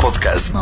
Podcast. 0.00 0.54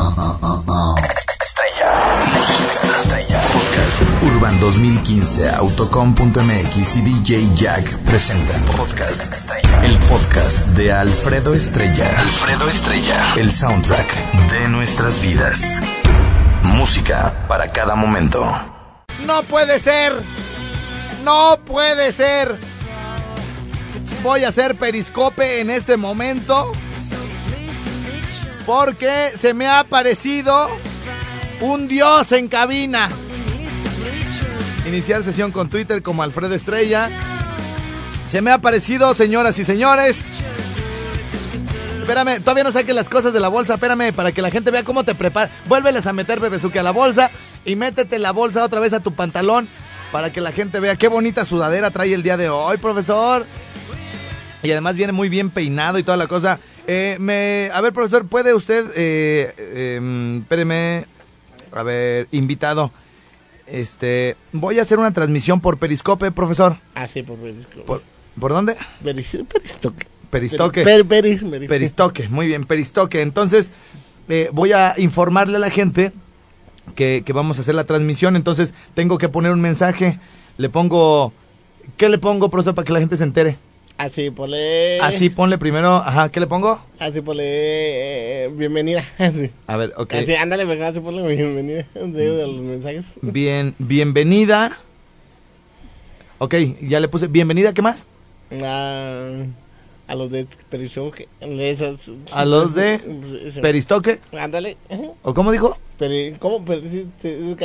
Estrella. 1.41 2.21
Música 2.33 2.81
estrella. 2.99 3.41
Podcast. 3.43 4.03
Urban 4.25 4.59
2015, 4.61 5.51
Autocom.mx 5.51 6.97
y 6.97 7.03
DJ 7.03 7.49
Jack 7.55 7.99
presentan. 7.99 8.61
Podcast 8.77 9.33
Estrella. 9.33 9.85
El 9.85 9.97
podcast 10.01 10.67
de 10.69 10.93
Alfredo 10.93 11.55
Estrella. 11.55 12.09
Alfredo 12.19 12.69
Estrella. 12.69 13.17
El 13.37 13.53
soundtrack 13.53 14.33
de 14.51 14.69
nuestras 14.69 15.21
vidas. 15.23 15.81
Música 16.65 17.47
para 17.47 17.71
cada 17.71 17.95
momento. 17.95 18.45
No 19.25 19.43
puede 19.45 19.79
ser. 19.79 20.15
No 21.23 21.59
puede 21.65 22.11
ser. 22.11 22.59
Voy 24.23 24.43
a 24.43 24.49
hacer 24.49 24.77
periscope 24.77 25.61
en 25.61 25.71
este 25.71 25.97
momento. 25.97 26.73
Porque 28.69 29.31
se 29.35 29.55
me 29.55 29.67
ha 29.67 29.79
aparecido 29.79 30.69
un 31.63 31.89
dios 31.89 32.31
en 32.33 32.49
cabina. 32.49 33.09
Iniciar 34.87 35.23
sesión 35.23 35.53
con 35.53 35.71
Twitter 35.71 36.03
como 36.03 36.23
Alfredo 36.23 36.55
Estrella. 36.55 37.09
Se 38.27 38.43
me 38.43 38.51
ha 38.51 38.55
aparecido, 38.57 39.15
señoras 39.15 39.59
y 39.59 39.65
señores. 39.65 40.27
Espérame, 42.01 42.41
todavía 42.41 42.65
no 42.65 42.71
saques 42.71 42.95
las 42.95 43.09
cosas 43.09 43.33
de 43.33 43.41
la 43.41 43.49
bolsa. 43.49 43.77
Espérame, 43.77 44.13
para 44.13 44.33
que 44.33 44.43
la 44.43 44.51
gente 44.51 44.71
vea 44.71 44.85
cómo 44.85 45.03
te 45.03 45.15
preparas. 45.15 45.51
Vuélveles 45.65 46.07
a 46.07 46.13
meter 46.13 46.39
Bebezuque 46.39 46.79
a 46.79 46.83
la 46.83 46.91
bolsa 46.91 47.31
y 47.65 47.75
métete 47.75 48.19
la 48.19 48.33
bolsa 48.33 48.65
otra 48.65 48.81
vez 48.81 48.93
a 48.93 49.01
tu 49.01 49.15
pantalón 49.15 49.67
para 50.13 50.31
que 50.31 50.43
la 50.43 50.53
gente 50.53 50.79
vea 50.79 50.95
qué 50.97 51.09
bonita 51.09 51.47
sudadera 51.47 51.91
trae 51.91 52.13
el 52.13 52.23
día 52.23 52.37
de 52.37 52.51
hoy, 52.51 52.77
profesor. 52.77 53.47
Y 54.63 54.71
además 54.73 54.95
viene 54.97 55.15
muy 55.15 55.31
bien 55.31 55.49
peinado 55.49 55.99
y 55.99 56.03
toda 56.03 56.19
la 56.19 56.27
cosa. 56.27 56.59
Eh, 56.91 57.17
me, 57.21 57.69
a 57.73 57.81
ver, 57.83 57.93
profesor, 57.93 58.27
¿puede 58.27 58.55
usted, 58.55 58.87
eh, 58.97 59.53
eh, 59.59 60.39
espéreme, 60.41 61.05
a 61.71 61.83
ver, 61.83 62.29
invitado, 62.33 62.91
este, 63.67 64.37
voy 64.53 64.79
a 64.79 64.83
hacer 64.83 64.99
una 64.99 65.13
transmisión 65.13 65.61
por 65.61 65.77
Periscope, 65.77 66.31
profesor. 66.33 66.77
Ah, 66.95 67.07
sí, 67.07 67.23
por 67.23 67.37
Periscope. 67.37 67.83
¿Por, 67.83 68.03
¿por 68.41 68.53
dónde? 68.53 68.75
Peris- 69.05 69.47
Peristoque. 69.47 70.07
Peristoque. 70.31 70.83
Per- 70.83 71.05
peris- 71.07 71.43
peris- 71.43 71.69
Peristoque, 71.69 72.29
muy 72.31 72.47
bien, 72.47 72.65
Peristoque. 72.65 73.21
Entonces, 73.21 73.71
eh, 74.31 74.49
voy 74.53 74.73
a 74.73 74.95
informarle 74.97 75.57
a 75.57 75.61
la 75.61 75.71
gente 75.71 76.13
que, 76.95 77.23
que 77.25 77.33
vamos 77.35 77.59
a 77.59 77.61
hacer 77.61 77.75
la 77.75 77.85
transmisión. 77.85 78.35
Entonces, 78.37 78.73
tengo 78.95 79.19
que 79.19 79.29
poner 79.29 79.53
un 79.53 79.61
mensaje. 79.61 80.19
Le 80.57 80.69
pongo. 80.71 81.33
¿Qué 81.99 82.09
le 82.09 82.17
pongo, 82.19 82.49
profesor, 82.51 82.75
para 82.75 82.85
que 82.87 82.93
la 82.95 83.01
gente 83.01 83.17
se 83.19 83.25
entere? 83.25 83.57
Así, 83.99 84.31
ponle. 84.31 85.01
Así, 85.01 85.29
ponle 85.29 85.59
primero. 85.59 85.97
Ajá, 85.97 86.29
¿qué 86.29 86.39
le 86.39 86.47
pongo? 86.47 86.81
Así, 87.01 87.21
ponle. 87.21 87.43
eh, 87.45 88.49
bienvenida. 88.55 89.03
Así. 89.19 89.51
A 89.67 89.77
ver, 89.77 89.93
ok. 89.97 90.15
Así, 90.15 90.35
ándale, 90.37 90.65
mejor 90.65 90.85
así 90.85 91.01
ponle 91.01 91.27
bienvenida. 91.35 91.85
De, 91.95 92.47
los 92.47 92.61
mensajes. 92.61 93.05
Bien, 93.23 93.75
bienvenida. 93.79 94.79
Ok, 96.39 96.55
ya 96.83 97.01
le 97.01 97.09
puse 97.09 97.27
bienvenida, 97.27 97.75
¿qué 97.75 97.83
más? 97.83 98.07
A, 98.63 99.27
a 100.07 100.15
los 100.15 100.31
de 100.31 100.47
Peristoque. 100.71 101.27
A 102.33 102.45
los 102.45 102.75
de. 102.77 103.01
Peristoque. 103.61 104.21
Ándale. 104.39 104.77
¿O 105.23 105.35
cómo 105.35 105.51
dijo? 105.51 105.77
Peri- 105.99 106.39
¿Cómo? 106.39 106.65
Peri- 106.65 107.09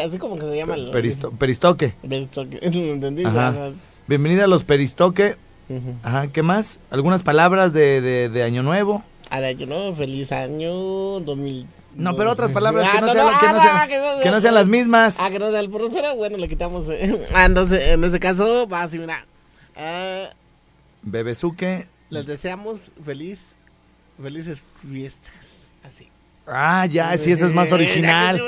así 0.04 0.18
como 0.18 0.36
que 0.38 0.42
se 0.48 0.56
llama. 0.58 0.76
Peristo- 0.92 1.30
peristoque. 1.38 1.94
Peristoque. 2.02 2.58
¿Lo 2.72 2.94
entendí? 2.94 3.24
Ajá. 3.24 3.70
Bienvenida 4.08 4.46
a 4.46 4.48
los 4.48 4.64
Peristoque. 4.64 5.36
Ujú. 5.70 5.96
Ajá, 6.04 6.28
¿qué 6.28 6.44
más? 6.44 6.80
¿Algunas 6.92 7.24
palabras 7.24 7.74
de, 7.74 8.02
de, 8.02 8.30
de 8.30 8.44
Año 8.44 8.64
Nuevo? 8.64 9.04
A 9.30 9.40
la 9.40 9.56
que 9.56 9.66
no, 9.66 9.96
feliz 9.96 10.32
año 10.32 10.72
2000. 11.22 11.66
No, 11.96 12.16
pero 12.16 12.32
otras 12.32 12.52
palabras 12.52 12.90
que 12.90 12.98
Ah, 12.98 13.02
no, 13.02 13.14
sean, 13.14 13.28
ah, 13.30 13.88
sean, 14.22 14.42
sean 14.42 14.54
las 14.56 14.68
mismas. 14.68 15.18
Ah, 15.20 15.30
que 15.30 15.40
no 15.40 15.50
sea 15.52 15.60
el 15.60 15.70
puro, 15.70 15.90
pero 15.92 16.16
bueno, 16.16 16.38
le 16.38 16.48
quitamos. 16.50 16.86
eh. 16.90 17.20
Ah, 17.34 17.46
entonces, 17.46 17.82
en 17.90 18.04
este 18.04 18.20
caso, 18.20 18.68
va 18.68 18.82
así, 18.84 18.98
mira. 19.00 19.26
Ah, 19.76 20.30
Bebezuque. 21.04 21.86
les 22.10 22.26
deseamos 22.26 22.92
feliz, 23.04 23.40
felices 24.22 24.60
fiestas. 24.90 25.34
Ah, 26.46 26.86
ya, 26.88 27.18
sí, 27.18 27.32
eso 27.32 27.46
es 27.46 27.54
más 27.54 27.72
Eh, 27.72 27.76
original. 27.76 28.42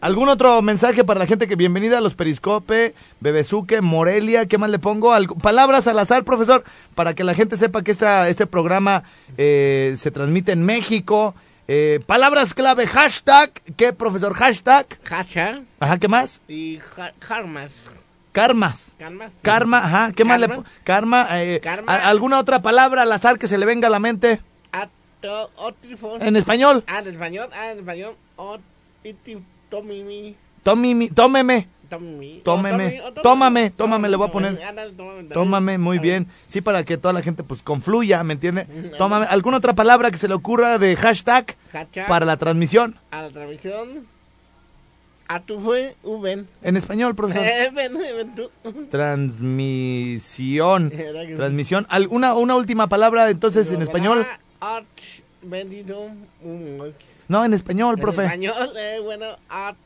¿Algún 0.00 0.28
otro 0.30 0.62
mensaje 0.62 1.04
para 1.04 1.18
la 1.20 1.26
gente 1.26 1.46
que 1.46 1.54
bienvenida 1.56 1.98
a 1.98 2.00
los 2.00 2.14
Periscope, 2.14 2.94
Bebezuque, 3.20 3.80
Morelia? 3.82 4.46
¿Qué 4.46 4.56
más 4.56 4.70
le 4.70 4.78
pongo? 4.78 5.12
Algo- 5.12 5.36
palabras 5.36 5.86
al 5.86 5.98
azar, 5.98 6.24
profesor, 6.24 6.64
para 6.94 7.14
que 7.14 7.24
la 7.24 7.34
gente 7.34 7.56
sepa 7.58 7.82
que 7.82 7.90
esta, 7.90 8.28
este 8.28 8.46
programa 8.46 9.02
eh, 9.36 9.92
se 9.96 10.10
transmite 10.10 10.52
en 10.52 10.62
México. 10.64 11.34
Eh, 11.68 12.00
palabras 12.06 12.54
clave, 12.54 12.86
hashtag. 12.86 13.50
¿Qué, 13.76 13.92
profesor? 13.92 14.32
Hashtag. 14.34 14.86
Ajá, 15.78 15.98
¿qué 15.98 16.08
más? 16.08 16.40
y 16.48 16.78
karmas. 17.18 17.70
Karmas. 18.32 18.92
Karmas. 18.98 19.30
Karma, 19.42 19.78
ajá. 19.84 20.12
¿Qué 20.16 20.24
más 20.24 20.40
le 20.40 20.46
Karma. 20.48 20.62
pongo? 20.64 20.76
Karma. 20.84 21.26
eh, 21.42 21.60
Karma. 21.62 21.94
¿Alguna 21.96 22.38
otra 22.38 22.62
palabra 22.62 23.02
al 23.02 23.12
azar 23.12 23.38
que 23.38 23.46
se 23.46 23.58
le 23.58 23.66
venga 23.66 23.88
a 23.88 23.90
la 23.90 23.98
mente? 23.98 24.40
En 26.20 26.36
español. 26.36 26.84
Ah, 26.86 27.00
en 27.00 27.08
español. 27.08 27.48
Ah, 27.52 27.72
en 27.72 27.78
español. 27.78 28.14
Tomimi. 29.68 30.34
Tómimi- 30.64 31.12
tómeme. 31.14 31.68
Tómame. 31.88 32.40
Tómeme. 32.44 33.00
O 33.02 33.12
Tómame, 33.12 33.70
tómame, 33.70 34.08
le 34.08 34.16
voy 34.16 34.28
a 34.28 34.30
poner. 34.30 34.60
Tómame. 34.96 35.28
Tómame, 35.34 35.78
muy 35.78 35.98
bien. 35.98 36.26
Sí, 36.46 36.60
para 36.60 36.84
que 36.84 36.96
toda 36.96 37.12
la 37.12 37.22
gente 37.22 37.42
pues 37.42 37.62
confluya, 37.62 38.22
¿me 38.22 38.34
entiende? 38.34 38.66
Tómame. 38.96 39.26
¿Alguna 39.26 39.56
otra 39.56 39.74
palabra 39.74 40.10
que 40.10 40.16
se 40.16 40.28
le 40.28 40.34
ocurra 40.34 40.78
de 40.78 40.94
hashtag 40.96 41.56
para 42.06 42.26
la 42.26 42.36
transmisión? 42.36 42.96
A 43.10 43.22
la 43.22 43.30
transmisión. 43.30 44.06
A 45.26 45.40
tu 45.40 45.60
fue, 45.60 45.96
Uben. 46.02 46.48
En 46.62 46.76
español, 46.76 47.14
profesor. 47.14 47.44
Eh, 47.44 47.72
tú. 48.36 48.50
Transmisión. 48.90 50.92
Transmisión. 51.36 51.86
¿Alguna 51.88 52.34
una 52.34 52.56
última 52.56 52.88
palabra 52.88 53.30
entonces 53.30 53.70
en 53.72 53.82
español? 53.82 54.26
Art, 54.60 54.86
bendito. 55.42 55.98
um, 56.42 56.92
No, 57.28 57.44
en 57.44 57.54
español, 57.54 57.94
En 57.96 58.00
profe. 58.02 58.24
español, 58.24 58.70
eh, 58.78 58.98
bueno, 59.02 59.26
art. 59.48 59.76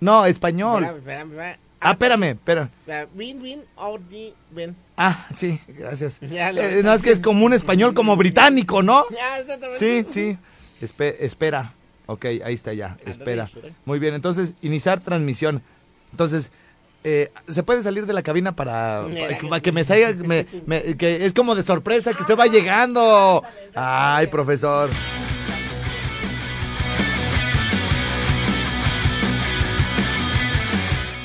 No, 0.00 0.26
español. 0.26 0.84
Espérame, 0.84 0.98
espérame, 0.98 1.30
espérame. 1.30 1.58
Ah, 1.80 1.92
espérame. 1.92 2.24
Espera, 2.30 2.68
Win, 3.14 3.40
win, 3.40 3.60
audi, 3.76 4.32
ven. 4.50 4.74
Ah, 4.96 5.26
sí, 5.36 5.60
gracias. 5.68 6.18
Ya 6.20 6.50
Eh, 6.50 6.82
no, 6.82 6.92
es 6.92 7.02
que 7.02 7.12
es 7.12 7.20
como 7.20 7.46
un 7.46 7.52
español 7.52 7.94
como 7.94 8.16
británico, 8.16 8.82
¿no? 8.82 9.04
Ya. 9.10 9.78
Sí, 9.78 10.04
sí. 10.10 10.36
Espe- 10.80 11.16
espera. 11.20 11.72
Ok, 12.06 12.24
ahí 12.24 12.54
está 12.54 12.72
ya. 12.72 12.96
Espera. 13.06 13.50
Muy 13.84 13.98
bien, 14.00 14.14
entonces, 14.14 14.54
iniciar 14.62 15.00
transmisión. 15.00 15.62
Entonces, 16.10 16.50
eh, 17.04 17.30
¿se 17.48 17.62
puede 17.62 17.82
salir 17.82 18.06
de 18.06 18.12
la 18.12 18.22
cabina 18.22 18.52
para, 18.56 19.02
para 19.20 19.38
que- 19.38 19.48
para 19.48 19.60
que 19.62 19.72
me 19.72 19.84
salga? 19.84 20.12
me- 20.12 20.46
me- 20.66 20.96
que 20.96 21.24
es 21.24 21.32
como 21.32 21.54
de 21.54 21.62
sorpresa 21.62 22.12
que 22.12 22.22
usted 22.22 22.36
va 22.36 22.46
llegando. 22.46 23.42
Ay, 23.74 24.26
profesor. 24.26 24.90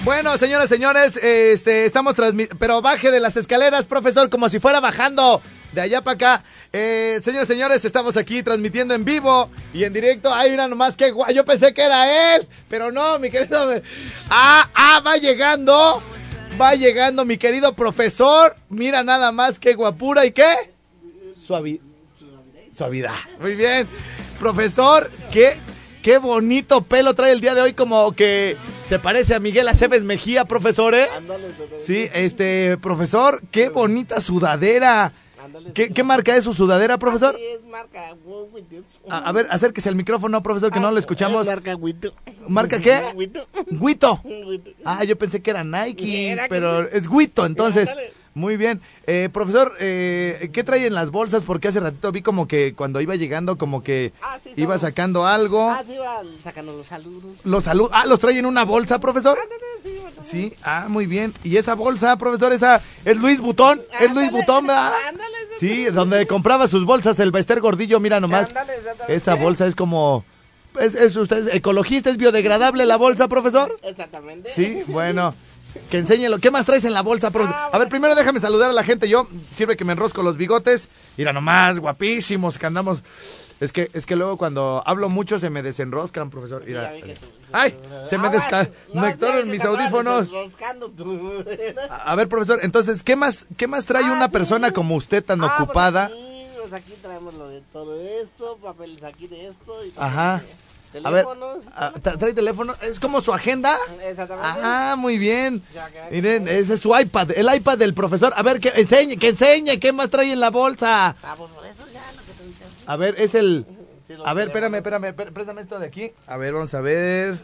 Bueno, 0.03 0.38
señoras, 0.38 0.68
señores, 0.68 1.15
este, 1.15 1.86
estamos 1.86 2.13
transmitiendo, 2.13 2.57
pero 2.59 2.81
baje 2.81 3.09
de 3.09 3.21
las 3.21 3.38
escaleras, 3.38 3.86
profesor, 3.86 4.30
como 4.30 4.50
si 4.50 4.59
fuera 4.59 4.81
bajando 4.81 5.42
de 5.73 5.81
allá 5.81 6.01
para 6.01 6.15
acá. 6.15 6.43
Eh, 6.71 7.19
señores, 7.23 7.47
señores, 7.47 7.85
estamos 7.85 8.17
aquí 8.17 8.41
transmitiendo 8.43 8.93
en 8.93 9.05
vivo 9.05 9.49
y 9.73 9.83
en 9.83 9.93
directo. 9.93 10.33
Hay 10.33 10.51
una 10.53 10.67
nomás 10.67 10.95
que 10.97 11.11
guay. 11.11 11.35
Yo 11.35 11.45
pensé 11.45 11.73
que 11.73 11.81
era 11.83 12.35
él, 12.35 12.47
pero 12.69 12.91
no, 12.91 13.19
mi 13.19 13.29
querido. 13.29 13.81
Ah, 14.29 14.69
ah, 14.73 15.01
va 15.05 15.17
llegando. 15.17 16.01
Va 16.59 16.75
llegando 16.75 17.25
mi 17.25 17.37
querido 17.37 17.73
profesor. 17.73 18.55
Mira 18.69 19.03
nada 19.03 19.31
más 19.31 19.59
qué 19.59 19.73
guapura 19.73 20.25
y 20.25 20.31
qué. 20.31 20.71
Suavi- 21.35 21.79
Suavidad. 22.71 23.11
Muy 23.39 23.55
bien. 23.55 23.87
Profesor, 24.39 25.09
qué, 25.31 25.57
qué 26.01 26.17
bonito 26.17 26.81
pelo 26.83 27.13
trae 27.13 27.31
el 27.31 27.41
día 27.41 27.55
de 27.55 27.61
hoy, 27.61 27.73
como 27.73 28.11
que 28.13 28.57
se 28.85 28.99
parece 28.99 29.35
a 29.35 29.39
Miguel 29.39 29.67
Aceves 29.67 30.03
Mejía, 30.03 30.45
profesor, 30.45 30.93
¿eh? 30.95 31.07
Sí, 31.77 32.09
este, 32.13 32.77
profesor, 32.77 33.41
qué 33.51 33.69
bonita 33.69 34.19
sudadera. 34.21 35.11
¿Qué, 35.74 36.04
marca 36.04 36.36
es 36.36 36.44
su 36.44 36.54
sudadera, 36.54 36.98
profesor? 36.98 37.36
Sí, 37.36 37.44
es 37.44 37.63
marca 37.66 38.16
Wito. 38.25 38.84
A, 39.10 39.18
a 39.30 39.31
ver, 39.31 39.48
acérquese 39.50 39.90
al 39.90 39.95
micrófono, 39.95 40.42
profesor, 40.44 40.72
que 40.72 40.80
no 40.80 40.92
lo 40.92 41.00
escuchamos. 41.00 41.42
Es 41.42 41.48
marca 41.48 41.75
Wito. 41.75 42.13
¿Marca 42.48 42.80
qué? 42.80 43.01
Wito. 43.16 43.48
Guito. 43.69 44.22
Wito. 44.24 44.72
Ah, 44.86 45.04
yo 45.04 45.18
pensé 45.18 45.42
que 45.42 45.50
era 45.50 45.63
Nike, 45.63 46.38
pero 46.50 46.88
es 46.90 47.10
Guito, 47.10 47.45
entonces. 47.45 47.90
Muy 48.36 48.57
bien. 48.57 48.81
Eh, 49.06 49.30
profesor, 49.31 49.74
eh, 49.80 50.50
¿qué 50.54 50.63
trae 50.63 50.88
en 50.88 50.95
las 50.95 51.12
bolsas? 51.12 51.44
Porque 51.44 51.68
hace 51.68 51.80
ratito 51.80 52.12
vi 52.12 52.24
como 52.24 52.48
que 52.48 52.74
cuando 52.74 53.00
iba 53.00 53.16
llegando, 53.16 53.57
como 53.60 53.84
que 53.84 54.12
Ah, 54.22 54.40
sí, 54.44 54.51
iba 54.56 54.78
sacando 54.80 55.28
algo. 55.28 55.69
Ah, 55.69 55.84
sí, 55.86 55.98
va 55.98 56.24
sacando 56.44 56.75
los 56.75 56.88
saludos. 56.88 57.40
Los 57.44 57.66
salud. 57.66 57.90
Ah, 57.94 58.06
¿los 58.07 58.19
trae 58.19 58.38
en 58.38 58.48
una 58.48 58.66
bolsa, 58.66 59.00
profesor? 59.00 59.38
Sí, 60.21 60.53
ah, 60.63 60.85
muy 60.89 61.05
bien. 61.05 61.33
¿Y 61.44 61.57
esa 61.57 61.73
bolsa, 61.75 62.17
profesor, 62.17 62.53
esa 62.53 62.81
es 63.05 63.17
Luis 63.17 63.39
Butón? 63.39 63.81
¿Es 64.00 64.13
Luis 64.13 64.31
Butón, 64.31 64.67
verdad? 64.67 64.91
ándale, 65.07 65.33
Sí, 65.59 65.85
donde 65.85 66.25
compraba 66.27 66.67
sus 66.67 66.85
bolsas 66.85 67.19
el 67.19 67.31
Bester 67.31 67.59
Gordillo, 67.59 68.00
mira 68.00 68.19
nomás. 68.19 68.50
Ándale. 68.50 68.73
Esa 69.07 69.35
bolsa 69.35 69.67
es 69.67 69.75
como... 69.75 70.23
¿Es, 70.79 70.95
es 70.95 71.15
usted 71.15 71.47
es 71.47 71.53
ecologista? 71.53 72.09
¿Es 72.09 72.17
biodegradable 72.17 72.85
la 72.85 72.95
bolsa, 72.97 73.27
profesor? 73.27 73.77
Exactamente. 73.83 74.51
Sí, 74.51 74.81
bueno. 74.88 75.35
Que 75.89 75.97
enséñelo. 76.00 76.39
¿Qué 76.39 76.51
más 76.51 76.65
traes 76.65 76.85
en 76.85 76.94
la 76.94 77.01
bolsa, 77.01 77.29
profesor? 77.31 77.56
Ah, 77.57 77.69
A 77.71 77.77
ver, 77.79 77.89
primero 77.89 78.15
déjame 78.15 78.39
saludar 78.39 78.69
a 78.69 78.73
la 78.73 78.83
gente. 78.83 79.07
Yo 79.09 79.27
sirve 79.53 79.75
que 79.77 79.85
me 79.85 79.94
enrosco 79.94 80.23
los 80.23 80.38
bigotes. 80.38 80.89
Mira 81.17 81.31
nomás, 81.33 81.79
guapísimos 81.79 82.57
que 82.57 82.65
andamos. 82.65 83.03
Es 83.63 83.71
que, 83.71 83.89
es 83.94 84.06
que 84.06 84.15
luego 84.15 84.38
cuando 84.38 84.83
hablo 84.86 85.07
mucho 85.10 85.39
se 85.39 85.50
me 85.50 85.63
desenroscan, 85.63 86.30
profesor. 86.30 86.63
Mira. 86.65 86.92
tú- 87.00 87.07
Ay, 87.51 87.75
se 88.10 88.18
me 88.18 88.27
Ah, 88.27 88.31
desconectaron 88.31 89.50
mis 89.50 89.63
audífonos. 89.63 90.30
A 91.89 92.12
a 92.12 92.15
ver, 92.15 92.27
profesor, 92.27 92.60
entonces, 92.62 93.04
¿qué 93.04 93.15
más, 93.15 93.45
qué 93.57 93.68
más 93.68 93.86
trae 93.86 94.04
Ah, 94.06 94.12
una 94.12 94.25
sí. 94.25 94.31
persona 94.31 94.71
como 94.71 94.95
usted 94.95 95.24
tan 95.24 95.42
Ah, 95.44 95.54
pues 95.57 95.62
ocupada? 95.69 96.06
aquí, 96.06 96.48
pues 96.60 96.74
aquí 96.74 96.94
traemos 97.01 97.33
lo 97.36 97.48
de 97.50 97.62
todo 97.71 98.00
esto, 98.00 98.57
papeles 98.62 99.04
aquí 99.04 99.27
de 99.27 99.48
esto. 99.50 99.86
Y 99.86 99.94
Ajá. 99.98 100.42
de 100.94 101.00
A 101.06 101.09
ver, 101.09 101.25
Teléfonos. 101.25 101.63
tra- 102.04 102.18
¿trae 102.19 102.33
teléfono? 102.33 102.75
¿Es 102.81 103.00
como 103.00 103.21
su 103.21 103.33
agenda? 103.33 103.77
Exactamente. 104.06 104.59
Ah, 104.63 104.95
muy 104.98 105.18
bien. 105.18 105.63
Ya, 105.74 105.89
ya, 105.89 106.06
ya. 106.06 106.09
Miren, 106.12 106.48
ese 106.48 106.74
es 106.75 106.80
su 106.81 106.95
iPad, 106.98 107.31
el 107.36 107.54
iPad 107.56 107.77
del 107.80 107.94
profesor. 107.94 108.31
A 108.36 108.44
ver, 108.44 108.59
que 108.59 108.69
enseñe, 108.75 109.18
que 109.18 109.30
enseñe, 109.30 109.80
¿qué 109.80 109.92
más 109.92 110.09
trae 110.09 110.31
en 110.31 110.39
la 110.39 110.50
bolsa? 110.51 111.16
Ah, 111.24 111.36
pues 111.38 111.51
por 111.51 111.66
eso 111.66 111.83
ya 111.94 112.04
lo 112.16 112.21
que 112.24 112.31
te 112.33 112.44
dije. 112.48 112.63
A 112.85 112.95
ver, 112.95 113.15
es 113.18 113.35
el... 113.35 113.65
A 114.25 114.33
ver, 114.33 114.47
espérame, 114.47 114.75
espérame, 114.75 115.06
espérame, 115.06 115.33
préstame 115.33 115.62
esto 115.62 115.80
de 115.80 115.88
aquí. 115.88 116.12
A 116.27 116.38
ver, 116.38 116.53
vamos 116.53 116.74
a 116.74 116.81
ver. 116.81 117.39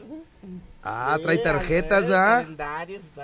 Ah, 0.83 1.18
trae 1.21 1.38
tarjetas, 1.38 2.03
¿verdad? 2.03 2.45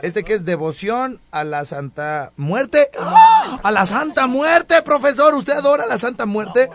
Este 0.01 0.23
que 0.23 0.33
es 0.33 0.45
devoción 0.45 1.19
a 1.31 1.43
la 1.43 1.63
Santa 1.65 2.31
Muerte. 2.37 2.89
¡Ah! 2.99 3.59
A 3.63 3.71
la 3.71 3.85
Santa 3.85 4.27
Muerte, 4.27 4.81
profesor. 4.81 5.35
¿Usted 5.35 5.53
adora 5.53 5.83
a 5.83 5.87
la 5.87 5.97
Santa 5.97 6.25
Muerte? 6.25 6.69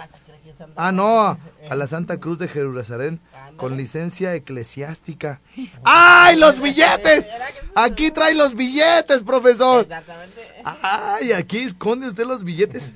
Ah, 0.76 0.92
no, 0.92 1.38
a 1.68 1.74
la 1.74 1.86
Santa 1.86 2.18
Cruz 2.18 2.38
de 2.38 2.48
Jerusalén 2.48 3.20
con 3.56 3.76
licencia 3.76 4.34
eclesiástica. 4.34 5.40
¡Ay, 5.84 6.38
los 6.38 6.60
billetes! 6.60 7.28
Aquí 7.74 8.10
trae 8.10 8.34
los 8.34 8.54
billetes, 8.54 9.22
profesor. 9.22 9.82
Exactamente. 9.82 10.62
Ay, 10.64 11.32
aquí 11.32 11.58
esconde 11.58 12.08
usted 12.08 12.24
los 12.24 12.42
billetes. 12.42 12.92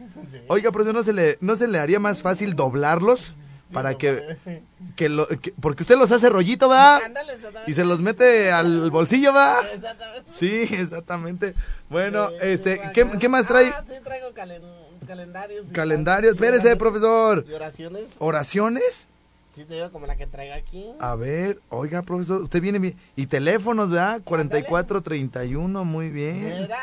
Oiga, 0.49 0.70
profesor, 0.73 0.94
¿no 0.94 1.02
se 1.02 1.12
le, 1.12 1.38
no 1.41 1.56
se 1.56 1.69
le 1.69 1.79
haría 1.79 1.99
más 2.00 2.23
fácil 2.23 2.55
doblarlos? 2.56 3.35
Para 3.73 3.94
que, 3.94 4.37
que 4.94 5.08
lo, 5.08 5.26
que- 5.26 5.52
porque 5.61 5.82
usted 5.82 5.96
los 5.99 6.12
hace 6.12 6.29
rollito, 6.29 6.67
exactamente. 6.67 7.61
Y 7.67 7.75
se 7.75 7.85
los 7.85 8.00
mete 8.00 8.52
al 8.52 8.91
bolsillo. 8.91 9.31
Exactamente. 9.31 10.23
Sí, 10.31 10.69
exactamente. 10.70 11.55
Bueno, 11.88 12.29
este, 12.41 12.81
¿qué, 12.93 13.29
más 13.29 13.46
trae? 13.46 13.73
Ah, 13.75 13.82
sí, 13.85 13.94
traigo 14.05 14.29
calen- 14.32 14.62
calendarios. 15.08 15.67
y 15.69 15.73
Calendario. 15.73 16.35
tal. 16.37 16.44
Espérese, 16.44 16.76
profesor. 16.76 17.44
Y 17.49 17.52
oraciones. 17.52 18.05
¿Oraciones? 18.19 19.08
Sí, 19.55 19.65
te 19.65 19.75
digo 19.75 19.93
como 19.93 20.06
la 20.06 20.17
que 20.17 20.27
traigo 20.27 20.55
aquí. 20.55 20.85
A 20.99 21.15
ver, 21.15 21.61
oiga, 21.69 22.03
profesor, 22.03 22.43
usted 22.43 22.61
viene 22.61 22.81
bien. 22.81 22.97
Y 23.15 23.27
teléfonos, 23.27 23.91
¿verdad? 23.91 24.21
4431, 24.25 25.85
muy 25.85 26.11
bien. 26.11 26.43
¿Verdad? 26.43 26.79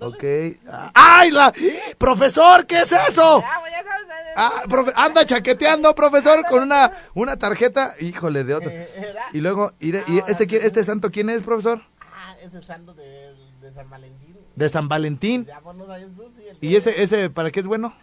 Ok. 0.00 0.24
¡Ay, 0.94 1.30
la! 1.30 1.52
¡Profesor, 1.98 2.66
qué 2.66 2.80
es 2.80 2.92
eso! 2.92 3.42
Ah, 3.44 3.58
pues 3.60 3.72
ya 3.72 3.84
sabes. 3.84 4.06
eh, 4.06 4.32
Ah, 4.36 4.62
profe- 4.66 4.92
anda 4.96 5.24
chaqueteando, 5.26 5.94
profesor, 5.94 6.42
con 6.48 6.62
una, 6.62 6.90
una 7.14 7.36
tarjeta. 7.36 7.94
Híjole, 8.00 8.44
de 8.44 8.54
otro. 8.54 8.70
¿verdad? 8.70 9.22
Y 9.32 9.40
luego, 9.40 9.72
y, 9.78 9.94
y 9.94 10.22
este, 10.26 10.44
este 10.66 10.84
santo, 10.84 11.10
¿quién 11.10 11.28
es, 11.30 11.42
profesor? 11.42 11.80
Ah, 12.00 12.34
es 12.42 12.52
el 12.54 12.64
santo 12.64 12.94
de, 12.94 13.34
de 13.60 13.72
San 13.74 13.88
Valentín. 13.90 14.36
De 14.54 14.68
San 14.70 14.88
Valentín. 14.88 15.44
Ya, 15.46 15.60
pues 15.60 15.76
no 15.76 15.86
sabes 15.86 16.08
tú, 16.14 16.24
sí. 16.36 16.44
el 16.48 16.56
¿Y 16.62 16.76
ese, 16.76 17.02
ese, 17.02 17.28
para 17.30 17.50
qué 17.50 17.60
es 17.60 17.66
bueno? 17.66 17.94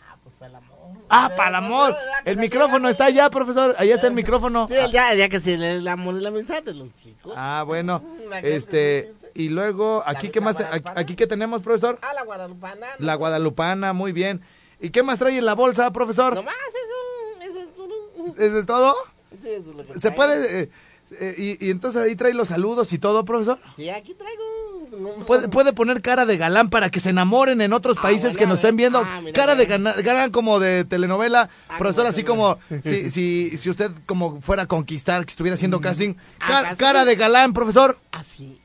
Ah, 1.16 1.32
para 1.36 1.50
el 1.50 1.56
amor. 1.56 1.96
El 2.26 2.38
micrófono 2.38 2.90
está 2.90 3.06
allá, 3.06 3.30
profesor. 3.30 3.76
Allá 3.78 3.96
está 3.96 4.08
el 4.08 4.14
micrófono. 4.14 4.68
Sí, 4.68 4.76
ya, 4.92 5.14
ya 5.14 5.30
que 5.30 5.40
si 5.40 5.52
el 5.54 5.88
amor 5.88 6.16
y 6.16 6.22
la 6.22 6.30
amistad 6.30 6.64
te 6.64 6.74
lo 6.74 6.86
explico. 6.86 7.34
Ah, 7.36 7.64
bueno. 7.66 8.02
Este, 8.42 9.14
y 9.36 9.50
luego, 9.50 10.02
aquí, 10.06 10.30
¿qué 10.30 10.42
más? 10.42 10.58
aquí, 10.96 11.16
¿qué 11.16 11.28
tenemos, 11.28 11.62
profesor? 11.62 12.00
Ah, 12.02 12.14
la 12.16 12.24
guadalupana. 12.24 12.88
La 12.98 13.16
guadalupana, 13.16 13.94
muy 13.94 14.12
bien. 14.12 14.42
¿Y 14.80 14.90
qué 14.90 15.04
más 15.04 15.20
trae 15.20 15.38
en 15.38 15.46
la 15.46 15.54
bolsa, 15.54 15.92
profesor? 15.94 16.34
Nomás 16.36 16.56
eso, 17.44 17.52
eso 17.52 17.60
es 17.60 17.76
todo. 17.76 18.36
¿Eso 18.38 18.60
es 18.60 18.66
todo? 18.66 18.96
Sí, 19.42 19.50
eso 19.50 19.70
es 19.70 19.76
lo 19.76 19.86
que 19.86 20.00
¿Se 20.00 20.12
puede...? 20.12 20.62
eh, 20.64 20.70
eh, 21.20 21.36
y, 21.38 21.68
y 21.68 21.70
entonces 21.70 22.02
ahí 22.02 22.16
trae 22.16 22.34
los 22.34 22.48
saludos 22.48 22.92
y 22.92 22.98
todo, 22.98 23.24
profesor. 23.24 23.60
Sí, 23.76 23.88
aquí 23.90 24.14
traigo. 24.16 24.42
¿Puede, 25.26 25.48
puede 25.48 25.74
poner 25.74 26.02
cara 26.02 26.26
de 26.26 26.38
galán 26.38 26.70
para 26.70 26.90
que 26.90 27.00
se 27.00 27.10
enamoren 27.12 27.62
en 27.62 27.74
otros 27.74 27.98
Ah, 27.98 28.02
países 28.04 28.34
bueno, 28.34 28.40
que 28.40 28.46
nos 28.48 28.56
estén 28.60 28.76
viendo. 28.76 29.00
Ah, 29.00 29.20
mira, 29.22 29.34
cara 29.34 29.56
de 29.56 29.66
galán 29.66 30.32
como 30.32 30.60
de 30.60 30.86
telenovela. 30.86 31.50
Ah, 31.70 31.78
profesor, 31.78 32.06
así 32.06 32.24
como 32.24 32.58
si, 32.84 33.10
si, 33.10 33.58
si 33.58 33.70
usted 33.70 33.92
como 34.06 34.42
fuera 34.42 34.64
a 34.64 34.68
conquistar, 34.68 35.26
que 35.26 35.32
estuviera 35.32 35.56
haciendo 35.56 35.80
casting. 35.82 36.14
Ca- 36.40 36.48
casting. 36.62 36.76
cara 36.78 37.06
de 37.06 37.16
galán, 37.16 37.54
profesor. 37.54 37.98
Así. 38.12 38.60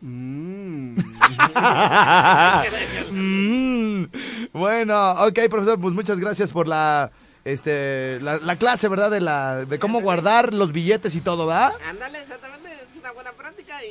Mm. 0.00 0.96
Mm, 3.12 4.04
bueno, 4.52 5.12
ok, 5.26 5.38
profesor, 5.50 5.80
pues 5.80 5.94
muchas 5.94 6.18
gracias 6.20 6.50
por 6.50 6.68
la 6.68 7.10
este 7.44 8.18
la, 8.20 8.38
la 8.38 8.56
clase, 8.56 8.88
¿verdad? 8.88 9.10
De 9.10 9.20
la 9.20 9.64
de 9.64 9.78
cómo 9.78 10.00
guardar 10.00 10.52
los 10.54 10.72
billetes 10.72 11.14
y 11.14 11.20
todo, 11.20 11.46
¿verdad? 11.46 11.72
Ándale, 11.88 12.20
exactamente. 12.20 12.69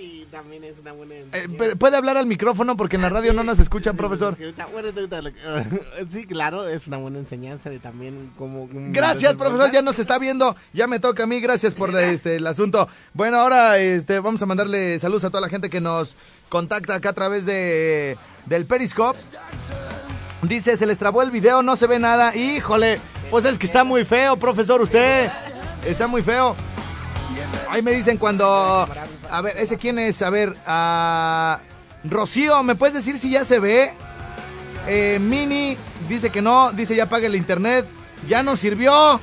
Y 0.02 0.26
también 0.26 0.64
es 0.64 0.80
una 0.80 0.92
buena. 0.92 1.16
Eh, 1.34 1.76
puede 1.78 1.98
hablar 1.98 2.18
al 2.18 2.26
micrófono 2.26 2.78
porque 2.78 2.96
en 2.96 3.02
la 3.02 3.10
radio 3.10 3.34
no 3.34 3.44
nos 3.44 3.60
escuchan, 3.60 3.96
profesor. 3.98 4.38
Sí, 6.12 6.26
claro, 6.26 6.68
es 6.68 6.88
una 6.88 6.98
buena 6.98 7.20
enseñanza 7.20 7.70
de 7.70 7.80
también 7.80 8.32
cómo. 8.38 8.68
cómo 8.68 8.88
Gracias, 8.92 9.36
profesor, 9.36 9.72
ya 9.72 9.82
nos 9.82 10.00
está 10.00 10.18
viendo, 10.20 10.56
ya 10.74 10.88
me 10.88 11.00
toca 11.00 11.24
a 11.24 11.28
mí, 11.28 11.40
gracias 11.40 11.74
por 11.74 11.96
este 11.98 12.38
el 12.38 12.48
asunto. 12.48 12.88
Bueno, 13.14 13.38
ahora 13.38 13.78
este 13.78 14.20
vamos 14.20 14.42
a 14.42 14.46
mandarle 14.46 14.98
saludos 15.00 15.26
a 15.26 15.30
toda 15.30 15.42
la 15.42 15.50
gente 15.50 15.70
que 15.70 15.82
nos 15.82 16.16
contacta 16.50 16.96
acá 16.96 17.10
a 17.10 17.14
través 17.14 17.46
de 17.46 18.18
del 18.46 18.66
Periscope. 18.66 19.20
Dice, 20.42 20.78
se 20.78 20.86
les 20.86 20.98
trabó 20.98 21.22
el 21.22 21.32
video, 21.32 21.62
no 21.64 21.76
se 21.76 21.88
ve 21.88 22.00
nada. 22.00 22.36
Híjole, 22.36 23.00
pues 23.30 23.46
es 23.46 23.58
que 23.58 23.66
está 23.66 23.84
muy 23.84 24.06
feo, 24.06 24.38
profesor, 24.38 24.82
usted. 24.82 25.30
Está 25.86 26.08
muy 26.08 26.22
feo. 26.22 26.56
Ahí 27.70 27.82
me 27.82 27.92
dicen 27.92 28.18
cuando... 28.18 28.88
A 29.32 29.42
ver, 29.42 29.58
¿ese 29.58 29.78
quién 29.78 30.00
es? 30.00 30.22
A 30.22 30.30
ver, 30.30 30.56
a... 30.66 31.60
Rocío, 32.04 32.64
¿me 32.64 32.76
puedes 32.76 32.94
decir 32.94 33.18
si 33.18 33.30
ya 33.30 33.44
se 33.44 33.60
ve? 33.60 33.92
Eh, 34.88 35.20
Mini 35.20 35.78
dice 36.08 36.30
que 36.30 36.42
no, 36.42 36.72
dice 36.72 36.96
ya 36.96 37.04
apague 37.04 37.28
el 37.28 37.36
internet. 37.36 37.86
Ya 38.28 38.44
no 38.44 38.56
sirvió. 38.56 39.20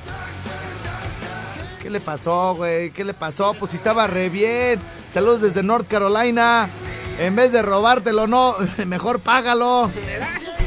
¿Qué 1.83 1.91
le 1.91 2.01
pasó, 2.01 2.55
güey? 2.55 2.91
¿Qué 2.91 3.05
le 3.05 3.15
pasó? 3.15 3.55
Pues 3.55 3.71
si 3.71 3.77
estaba 3.77 4.07
re 4.07 4.29
bien. 4.29 4.81
Saludos 5.11 5.43
desde 5.43 5.63
North 5.63 5.89
Carolina. 5.89 6.69
En 7.19 7.35
vez 7.35 7.53
de 7.53 7.63
robártelo, 7.63 8.27
no, 8.27 8.55
mejor 8.87 9.21
págalo. 9.21 9.91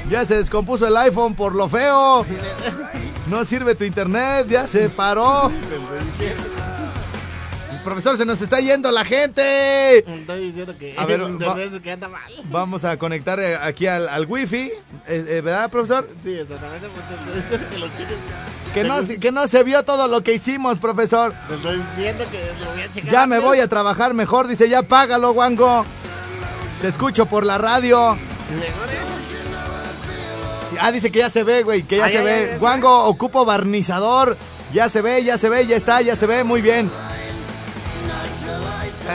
Ya 0.09 0.25
se 0.25 0.37
descompuso 0.37 0.87
el 0.87 0.97
iPhone 0.97 1.35
por 1.35 1.55
lo 1.55 1.69
feo. 1.69 2.25
No 3.27 3.45
sirve 3.45 3.75
tu 3.75 3.83
internet, 3.83 4.47
ya 4.49 4.65
se 4.65 4.89
paró. 4.89 5.51
Profesor 7.89 8.17
se 8.17 8.23
nos 8.25 8.39
está 8.39 8.59
yendo 8.59 8.91
la 8.91 9.03
gente. 9.03 9.97
Estoy 9.97 10.39
diciendo 10.51 10.75
que. 10.77 10.93
A 10.95 11.05
ver, 11.07 11.25
de 11.27 11.43
va- 11.45 11.55
veces 11.55 11.81
que 11.81 11.91
anda 11.91 12.07
mal. 12.07 12.21
Vamos 12.45 12.85
a 12.85 12.97
conectar 12.97 13.39
eh, 13.39 13.55
aquí 13.59 13.87
al, 13.87 14.07
al 14.07 14.27
wifi, 14.27 14.67
eh, 14.67 14.71
eh, 15.07 15.41
¿verdad, 15.43 15.71
profesor? 15.71 16.07
Sí, 16.23 16.33
exactamente. 16.35 16.87
Pues, 16.87 17.61
que 17.71 17.77
los 17.79 17.89
chicos. 17.97 18.13
Que 18.75 18.83
no, 18.83 19.01
se- 19.01 19.19
que 19.19 19.31
no 19.31 19.47
se 19.47 19.63
vio 19.63 19.83
todo 19.85 20.07
lo 20.07 20.21
que 20.23 20.33
hicimos, 20.35 20.77
profesor. 20.77 21.33
Te 21.47 21.55
estoy 21.55 21.81
diciendo 21.95 22.25
que 22.29 22.51
lo 22.63 22.71
voy 22.73 22.81
a 22.83 22.93
checar. 22.93 23.11
Ya 23.11 23.25
me 23.25 23.39
voy 23.39 23.59
a 23.59 23.67
trabajar 23.67 24.13
mejor, 24.13 24.47
dice, 24.47 24.69
ya 24.69 24.83
págalo, 24.83 25.31
Wango. 25.31 25.83
Te 26.81 26.89
escucho 26.89 27.25
por 27.25 27.43
la 27.43 27.57
radio. 27.57 28.15
Ah, 30.79 30.91
dice 30.91 31.11
que 31.11 31.19
ya 31.19 31.29
se 31.31 31.43
ve, 31.43 31.63
güey, 31.63 31.81
que 31.83 31.97
ya 31.97 32.05
Ay, 32.05 32.11
se 32.11 32.17
ay, 32.19 32.23
ve. 32.23 32.49
ay. 32.53 32.59
Wango, 32.59 33.05
ocupo 33.05 33.43
barnizador. 33.45 34.37
Ya 34.71 34.87
se 34.87 35.01
ve, 35.01 35.23
ya 35.23 35.37
se 35.39 35.49
ve, 35.49 35.65
ya 35.65 35.75
está, 35.75 36.01
ya 36.01 36.15
se 36.15 36.27
ve, 36.27 36.43
muy 36.43 36.61
bien. 36.61 36.89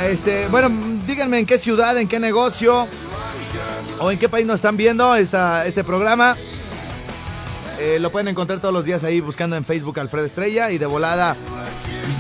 Este, 0.03 0.49
bueno, 0.49 0.71
díganme 1.07 1.39
en 1.39 1.47
qué 1.47 1.59
ciudad, 1.59 1.97
en 1.99 2.09
qué 2.09 2.19
negocio 2.19 2.89
o 4.01 4.11
en 4.11 4.19
qué 4.19 4.29
país 4.29 4.47
nos 4.47 4.57
están 4.57 4.77
viendo 4.77 5.15
esta, 5.15 5.67
este 5.67 5.85
programa. 5.85 6.37
Eh, 7.79 7.99
lo 8.01 8.11
pueden 8.11 8.29
encontrar 8.29 8.61
todos 8.61 8.75
los 8.75 8.85
días 8.85 9.05
ahí 9.05 9.21
buscando 9.21 9.57
en 9.57 9.65
Facebook 9.65 9.99
Alfredo 9.99 10.27
Estrella 10.27 10.71
y 10.71 10.79
de 10.79 10.87
volada 10.87 11.37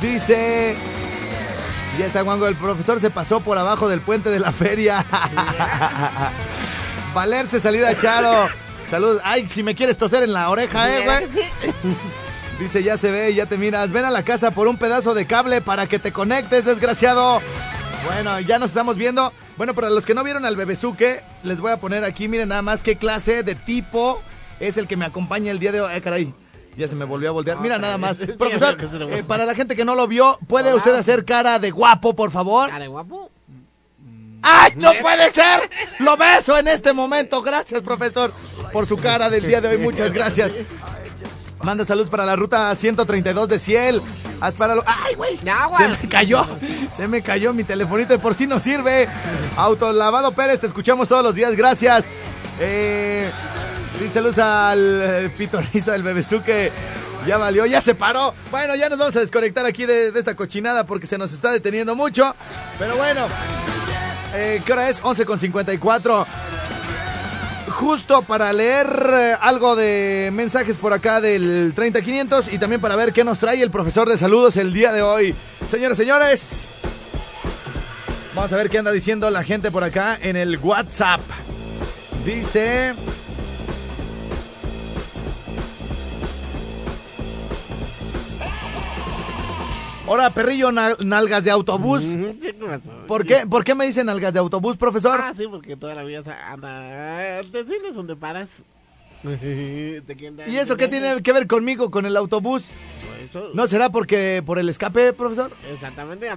dice... 0.00 0.76
Ya 1.98 2.06
está 2.06 2.24
Juango, 2.24 2.48
el 2.48 2.56
profesor 2.56 2.98
se 2.98 3.08
pasó 3.08 3.40
por 3.40 3.56
abajo 3.56 3.88
del 3.88 4.00
puente 4.00 4.28
de 4.28 4.40
la 4.40 4.50
feria. 4.50 5.04
Valerse 7.14 7.60
salida 7.60 7.96
Charo. 7.96 8.48
Saludos. 8.90 9.22
Ay, 9.24 9.48
si 9.48 9.62
me 9.62 9.76
quieres 9.76 9.96
toser 9.96 10.24
en 10.24 10.32
la 10.32 10.50
oreja, 10.50 10.92
eh, 10.92 11.04
güey. 11.04 11.46
Dice, 12.58 12.82
ya 12.82 12.96
se 12.96 13.12
ve, 13.12 13.32
ya 13.32 13.46
te 13.46 13.56
miras. 13.56 13.92
Ven 13.92 14.04
a 14.04 14.10
la 14.10 14.24
casa 14.24 14.50
por 14.50 14.66
un 14.66 14.76
pedazo 14.76 15.14
de 15.14 15.26
cable 15.26 15.60
para 15.60 15.86
que 15.86 16.00
te 16.00 16.10
conectes, 16.10 16.64
desgraciado. 16.64 17.40
Bueno, 18.04 18.40
ya 18.40 18.58
nos 18.58 18.70
estamos 18.70 18.96
viendo. 18.96 19.32
Bueno, 19.56 19.74
para 19.74 19.90
los 19.90 20.04
que 20.04 20.14
no 20.14 20.22
vieron 20.22 20.44
al 20.44 20.56
bebezuque, 20.56 21.22
les 21.42 21.60
voy 21.60 21.72
a 21.72 21.78
poner 21.78 22.04
aquí, 22.04 22.28
miren 22.28 22.50
nada 22.50 22.62
más 22.62 22.82
qué 22.82 22.96
clase 22.96 23.42
de 23.42 23.54
tipo 23.54 24.20
es 24.60 24.76
el 24.76 24.86
que 24.86 24.96
me 24.96 25.04
acompaña 25.04 25.50
el 25.50 25.58
día 25.58 25.72
de 25.72 25.80
hoy. 25.80 25.90
Ay, 25.92 26.00
caray. 26.00 26.34
Ya 26.76 26.88
se 26.88 26.96
me 26.96 27.04
volvió 27.04 27.28
a 27.28 27.32
voltear. 27.32 27.60
Mira 27.60 27.78
nada 27.78 27.98
más. 27.98 28.16
Profesor, 28.38 28.76
eh, 29.10 29.22
para 29.26 29.44
la 29.44 29.54
gente 29.54 29.76
que 29.76 29.84
no 29.84 29.94
lo 29.94 30.06
vio, 30.06 30.38
¿puede 30.48 30.74
usted 30.74 30.94
hacer 30.94 31.24
cara 31.24 31.58
de 31.58 31.70
guapo, 31.70 32.14
por 32.14 32.30
favor? 32.30 32.68
¿Cara 32.68 32.82
de 32.82 32.88
guapo? 32.88 33.30
¡Ay, 34.42 34.72
no 34.76 34.92
puede 35.00 35.30
ser! 35.30 35.70
Lo 36.00 36.16
beso 36.18 36.58
en 36.58 36.68
este 36.68 36.92
momento. 36.92 37.40
Gracias, 37.40 37.80
profesor, 37.80 38.32
por 38.72 38.86
su 38.86 38.96
cara 38.96 39.30
del 39.30 39.46
día 39.46 39.60
de 39.60 39.68
hoy. 39.68 39.78
Muchas 39.78 40.12
gracias. 40.12 40.52
Manda 41.62 41.84
saludos 41.84 42.10
para 42.10 42.26
la 42.26 42.36
ruta 42.36 42.74
132 42.74 43.48
de 43.48 43.58
Ciel. 43.58 44.02
Haz 44.40 44.54
para 44.56 44.74
lo... 44.74 44.84
¡Ay, 44.86 45.14
güey! 45.14 45.38
Se 45.38 45.88
me 45.88 46.08
cayó. 46.08 46.46
Se 46.92 47.08
me 47.08 47.22
cayó 47.22 47.52
mi 47.54 47.64
telefonito 47.64 48.14
y 48.14 48.18
por 48.18 48.34
si 48.34 48.46
no 48.46 48.58
sirve. 48.58 49.08
Autolavado 49.56 50.32
Pérez, 50.32 50.60
te 50.60 50.66
escuchamos 50.66 51.08
todos 51.08 51.22
los 51.22 51.34
días. 51.34 51.54
Gracias. 51.56 52.06
Eh, 52.60 53.30
luz 54.20 54.38
al 54.38 55.32
pitoniza 55.38 55.92
del 55.92 56.02
bebezuque. 56.02 56.70
Ya 57.26 57.38
valió, 57.38 57.64
ya 57.64 57.80
se 57.80 57.94
paró. 57.94 58.34
Bueno, 58.50 58.74
ya 58.74 58.90
nos 58.90 58.98
vamos 58.98 59.16
a 59.16 59.20
desconectar 59.20 59.64
aquí 59.64 59.86
de, 59.86 60.12
de 60.12 60.18
esta 60.18 60.36
cochinada 60.36 60.84
porque 60.84 61.06
se 61.06 61.16
nos 61.16 61.32
está 61.32 61.50
deteniendo 61.50 61.94
mucho. 61.94 62.34
Pero 62.78 62.96
bueno, 62.96 63.26
eh, 64.34 64.60
¿qué 64.66 64.72
hora 64.72 64.90
es? 64.90 65.00
11 65.02 65.24
con 65.24 65.38
54 65.38 66.26
justo 67.84 68.22
para 68.22 68.50
leer 68.50 68.86
eh, 69.12 69.36
algo 69.38 69.76
de 69.76 70.30
mensajes 70.32 70.78
por 70.78 70.94
acá 70.94 71.20
del 71.20 71.74
30500 71.74 72.54
y 72.54 72.58
también 72.58 72.80
para 72.80 72.96
ver 72.96 73.12
qué 73.12 73.24
nos 73.24 73.38
trae 73.38 73.62
el 73.62 73.70
profesor 73.70 74.08
de 74.08 74.16
saludos 74.16 74.56
el 74.56 74.72
día 74.72 74.90
de 74.90 75.02
hoy. 75.02 75.34
Señores, 75.68 75.98
señores, 75.98 76.68
vamos 78.34 78.50
a 78.54 78.56
ver 78.56 78.70
qué 78.70 78.78
anda 78.78 78.90
diciendo 78.90 79.28
la 79.28 79.44
gente 79.44 79.70
por 79.70 79.84
acá 79.84 80.18
en 80.22 80.36
el 80.36 80.56
WhatsApp. 80.56 81.20
Dice... 82.24 82.94
Hola, 90.06 90.34
perrillo, 90.34 90.70
na- 90.70 90.96
nalgas 91.02 91.44
de 91.44 91.50
autobús. 91.50 92.02
¿Por 93.06 93.26
qué, 93.26 93.46
¿Por 93.46 93.64
qué 93.64 93.74
me 93.74 93.86
dicen 93.86 94.06
nalgas 94.06 94.34
de 94.34 94.38
autobús, 94.38 94.76
profesor? 94.76 95.18
Ah, 95.22 95.32
sí, 95.36 95.46
porque 95.50 95.76
toda 95.76 95.94
la 95.94 96.02
vida 96.04 96.22
anda. 96.50 97.40
Te 97.50 97.64
tienes 97.64 97.94
donde 97.94 98.14
paras. 98.14 98.48
¿Y 100.46 100.56
eso 100.56 100.76
qué 100.76 100.88
tiene 100.88 101.22
que 101.22 101.32
ver 101.32 101.46
conmigo, 101.46 101.90
con 101.90 102.06
el 102.06 102.16
autobús? 102.16 102.66
¿No 103.54 103.66
será 103.66 103.88
porque 103.90 104.42
por 104.46 104.58
el 104.58 104.68
escape, 104.68 105.12
profesor? 105.12 105.50
Exactamente, 105.72 106.28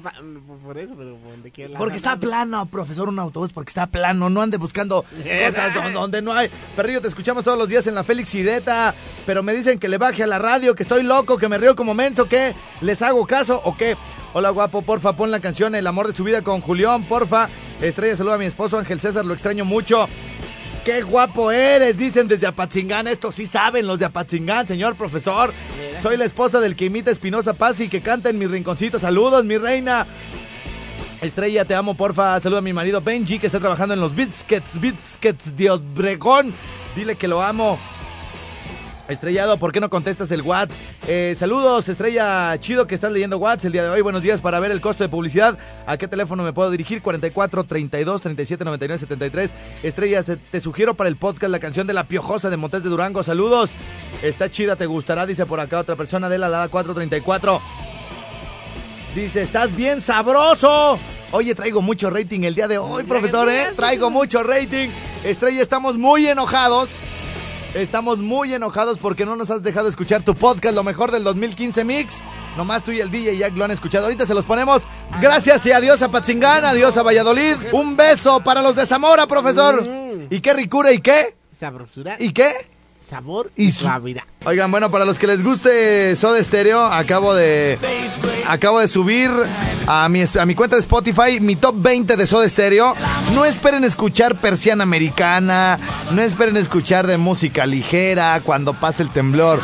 por 0.63 0.77
eso, 0.77 0.95
pero 0.97 1.17
donde 1.29 1.51
quiera. 1.51 1.77
Porque 1.77 1.97
está 1.97 2.17
plano, 2.17 2.65
profesor, 2.65 3.09
un 3.09 3.19
autobús, 3.19 3.51
porque 3.53 3.69
está 3.69 3.85
plano, 3.87 4.29
no 4.29 4.41
ande 4.41 4.57
buscando 4.57 5.03
cosas 5.45 5.73
don- 5.75 5.93
donde 5.93 6.21
no 6.21 6.33
hay. 6.33 6.49
Perrillo, 6.75 7.01
te 7.01 7.07
escuchamos 7.09 7.43
todos 7.43 7.59
los 7.59 7.67
días 7.67 7.85
en 7.87 7.93
la 7.93 8.03
Félix 8.03 8.33
Ireta, 8.35 8.95
pero 9.25 9.43
me 9.43 9.53
dicen 9.53 9.77
que 9.77 9.89
le 9.89 9.97
baje 9.97 10.23
a 10.23 10.27
la 10.27 10.39
radio, 10.39 10.73
que 10.73 10.83
estoy 10.83 11.03
loco, 11.03 11.37
que 11.37 11.47
me 11.49 11.57
río 11.57 11.75
como 11.75 11.93
menso, 11.93 12.25
que 12.27 12.55
les 12.81 13.01
hago 13.03 13.27
caso 13.27 13.61
o 13.63 13.75
qué. 13.77 13.95
Hola 14.33 14.49
guapo, 14.51 14.81
porfa, 14.81 15.13
pon 15.15 15.31
la 15.31 15.39
canción 15.39 15.73
El 15.75 15.87
amor 15.87 16.07
de 16.07 16.13
su 16.15 16.23
vida 16.23 16.41
con 16.41 16.61
Julián, 16.61 17.03
porfa. 17.05 17.49
Estrella, 17.81 18.15
saluda 18.15 18.35
a 18.35 18.39
mi 18.39 18.45
esposo 18.45 18.77
Ángel 18.79 18.99
César, 18.99 19.25
lo 19.25 19.33
extraño 19.33 19.65
mucho. 19.65 20.07
¡Qué 20.87 21.01
guapo 21.01 21.51
eres! 21.51 21.97
Dicen 21.97 22.29
desde 22.29 22.47
Apatzingán. 22.47 23.07
Esto 23.07 23.29
sí 23.29 23.45
saben 23.45 23.85
los 23.85 23.99
de 23.99 24.05
Apatzingán, 24.05 24.65
señor 24.65 24.95
profesor. 24.95 25.53
Soy 26.01 26.15
la 26.15 26.23
esposa 26.23 26.61
del 26.61 26.77
que 26.77 26.85
imita 26.85 27.11
Espinosa 27.11 27.55
Paz 27.55 27.81
y 27.81 27.89
que 27.89 27.99
canta 27.99 28.29
en 28.29 28.39
mi 28.39 28.47
rinconcito. 28.47 28.97
Saludos, 28.97 29.43
mi 29.43 29.57
reina. 29.57 30.07
Estrella, 31.21 31.65
te 31.65 31.75
amo, 31.75 31.95
porfa. 31.95 32.39
Saluda 32.39 32.59
a 32.59 32.61
mi 32.61 32.71
marido 32.71 33.01
Benji, 33.01 33.37
que 33.37 33.47
está 33.47 33.59
trabajando 33.59 33.95
en 33.95 33.99
los 33.99 34.15
Biscuits, 34.15 34.79
Biscuits 34.79 35.57
de 35.57 35.71
Obregón. 35.71 36.53
Dile 36.95 37.17
que 37.17 37.27
lo 37.27 37.41
amo. 37.41 37.77
Estrellado, 39.07 39.57
¿por 39.57 39.71
qué 39.71 39.79
no 39.79 39.89
contestas 39.89 40.31
el 40.31 40.41
WhatsApp? 40.41 40.77
Eh, 41.07 41.33
saludos, 41.37 41.87
Estrella, 41.87 42.57
chido 42.59 42.87
que 42.87 42.95
estás 42.95 43.11
leyendo 43.11 43.37
WhatsApp 43.37 43.67
el 43.67 43.71
día 43.71 43.83
de 43.83 43.89
hoy. 43.89 44.01
Buenos 44.01 44.21
días 44.21 44.41
para 44.41 44.59
ver 44.59 44.71
el 44.71 44.81
costo 44.81 45.03
de 45.03 45.09
publicidad. 45.09 45.57
¿A 45.85 45.95
qué 45.97 46.09
teléfono 46.09 46.43
me 46.43 46.51
puedo 46.51 46.69
dirigir? 46.69 47.01
44 47.01 47.63
32 47.63 48.21
37 48.21 48.65
99 48.65 48.97
73. 48.97 49.53
Estrella, 49.83 50.23
te, 50.23 50.35
te 50.35 50.59
sugiero 50.59 50.95
para 50.95 51.07
el 51.07 51.15
podcast 51.15 51.49
la 51.51 51.59
canción 51.59 51.87
de 51.87 51.93
La 51.93 52.03
Piojosa 52.03 52.49
de 52.49 52.57
Montes 52.57 52.83
de 52.83 52.89
Durango. 52.89 53.23
Saludos. 53.23 53.71
Está 54.21 54.49
chida, 54.49 54.75
te 54.75 54.85
gustará, 54.85 55.25
dice 55.25 55.45
por 55.45 55.61
acá 55.61 55.79
otra 55.79 55.95
persona 55.95 56.27
de 56.27 56.37
la 56.37 56.49
Lada 56.49 56.67
434. 56.67 57.61
Dice, 59.15 59.41
estás 59.41 59.73
bien 59.73 60.01
sabroso. 60.01 60.99
Oye, 61.31 61.55
traigo 61.55 61.81
mucho 61.81 62.09
rating 62.09 62.41
el 62.41 62.55
día 62.55 62.67
de 62.67 62.77
hoy, 62.77 63.05
profesor, 63.05 63.49
¿eh? 63.49 63.67
Traigo 63.75 64.09
mucho 64.09 64.43
rating. 64.43 64.89
Estrella, 65.23 65.61
estamos 65.61 65.97
muy 65.97 66.27
enojados. 66.27 66.89
Estamos 67.77 68.17
muy 68.17 68.55
enojados 68.55 68.97
porque 68.97 69.23
no 69.23 69.35
nos 69.35 69.51
has 69.51 69.61
dejado 69.61 69.87
escuchar 69.87 70.23
tu 70.23 70.33
podcast, 70.33 70.73
lo 70.73 70.83
mejor 70.83 71.11
del 71.11 71.23
2015 71.23 71.83
Mix. 71.83 72.23
Nomás 72.57 72.83
tú 72.83 72.91
y 72.91 72.99
el 73.01 73.11
DJ 73.11 73.37
Jack 73.37 73.55
lo 73.55 73.65
han 73.65 73.69
escuchado. 73.69 74.05
Ahorita 74.05 74.25
se 74.25 74.33
los 74.33 74.45
ponemos. 74.45 74.81
Gracias 75.21 75.63
y 75.67 75.71
adiós 75.71 76.01
a 76.01 76.09
Patzingán, 76.09 76.65
adiós 76.65 76.97
a 76.97 77.03
Valladolid. 77.03 77.55
Un 77.73 77.95
beso 77.95 78.39
para 78.39 78.63
los 78.63 78.75
de 78.77 78.87
Zamora, 78.87 79.27
profesor. 79.27 79.87
¿Y 80.31 80.41
qué 80.41 80.53
ricura 80.55 80.91
y 80.91 80.97
qué? 80.97 81.35
Sabrosura, 81.51 82.17
¿Y 82.19 82.31
qué? 82.31 82.51
Sabor 83.07 83.51
Y 83.55 83.65
y 83.67 83.71
su- 83.71 83.85
suavidad. 83.85 84.23
Oigan, 84.45 84.69
bueno, 84.71 84.91
para 84.91 85.05
los 85.05 85.17
que 85.19 85.27
les 85.27 85.43
guste 85.43 86.15
Soda 86.15 86.43
Stereo, 86.43 86.85
acabo 86.85 87.33
de 87.33 87.77
acabo 88.47 88.79
de 88.79 88.87
subir 88.87 89.29
a 89.87 90.07
mi, 90.09 90.21
a 90.39 90.45
mi 90.45 90.55
cuenta 90.55 90.75
de 90.75 90.81
Spotify 90.81 91.39
mi 91.41 91.55
top 91.55 91.75
20 91.79 92.15
de 92.17 92.27
Soda 92.27 92.47
Stereo. 92.47 92.93
No 93.33 93.45
esperen 93.45 93.83
escuchar 93.83 94.35
persiana 94.35 94.83
americana, 94.83 95.79
no 96.11 96.21
esperen 96.21 96.57
escuchar 96.57 97.07
de 97.07 97.17
música 97.17 97.65
ligera 97.65 98.39
cuando 98.43 98.73
pase 98.73 99.03
el 99.03 99.09
temblor. 99.09 99.59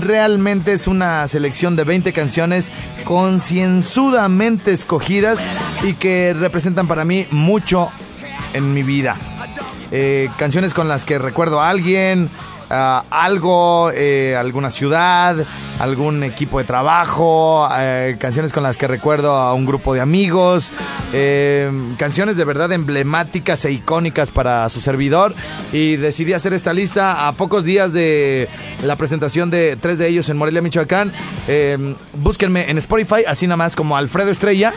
Realmente 0.00 0.72
es 0.72 0.86
una 0.86 1.26
selección 1.28 1.76
de 1.76 1.84
20 1.84 2.12
canciones 2.12 2.70
concienzudamente 3.04 4.72
escogidas 4.72 5.44
y 5.82 5.92
que 5.94 6.34
representan 6.38 6.86
para 6.88 7.04
mí 7.04 7.26
mucho 7.30 7.90
en 8.52 8.72
mi 8.74 8.82
vida. 8.82 9.16
Eh, 9.90 10.28
canciones 10.38 10.74
con 10.74 10.88
las 10.88 11.04
que 11.04 11.18
recuerdo 11.18 11.60
a 11.60 11.68
alguien, 11.68 12.30
a 12.70 13.04
algo, 13.10 13.90
eh, 13.94 14.36
alguna 14.36 14.70
ciudad, 14.70 15.36
algún 15.78 16.22
equipo 16.22 16.58
de 16.58 16.64
trabajo, 16.64 17.68
eh, 17.76 18.16
canciones 18.18 18.52
con 18.52 18.62
las 18.62 18.76
que 18.76 18.86
recuerdo 18.86 19.32
a 19.32 19.54
un 19.54 19.66
grupo 19.66 19.94
de 19.94 20.00
amigos, 20.00 20.72
eh, 21.12 21.70
canciones 21.98 22.36
de 22.36 22.44
verdad 22.44 22.72
emblemáticas 22.72 23.64
e 23.64 23.72
icónicas 23.72 24.30
para 24.30 24.68
su 24.68 24.80
servidor 24.80 25.34
y 25.72 25.96
decidí 25.96 26.32
hacer 26.32 26.52
esta 26.54 26.72
lista 26.72 27.26
a 27.26 27.32
pocos 27.32 27.64
días 27.64 27.92
de 27.92 28.48
la 28.82 28.96
presentación 28.96 29.50
de 29.50 29.76
tres 29.76 29.98
de 29.98 30.08
ellos 30.08 30.28
en 30.28 30.36
Morelia, 30.36 30.62
Michoacán. 30.62 31.12
Eh, 31.48 31.94
búsquenme 32.14 32.70
en 32.70 32.78
Spotify, 32.78 33.24
así 33.26 33.46
nada 33.46 33.56
más 33.56 33.76
como 33.76 33.96
Alfredo 33.96 34.30
Estrella. 34.30 34.72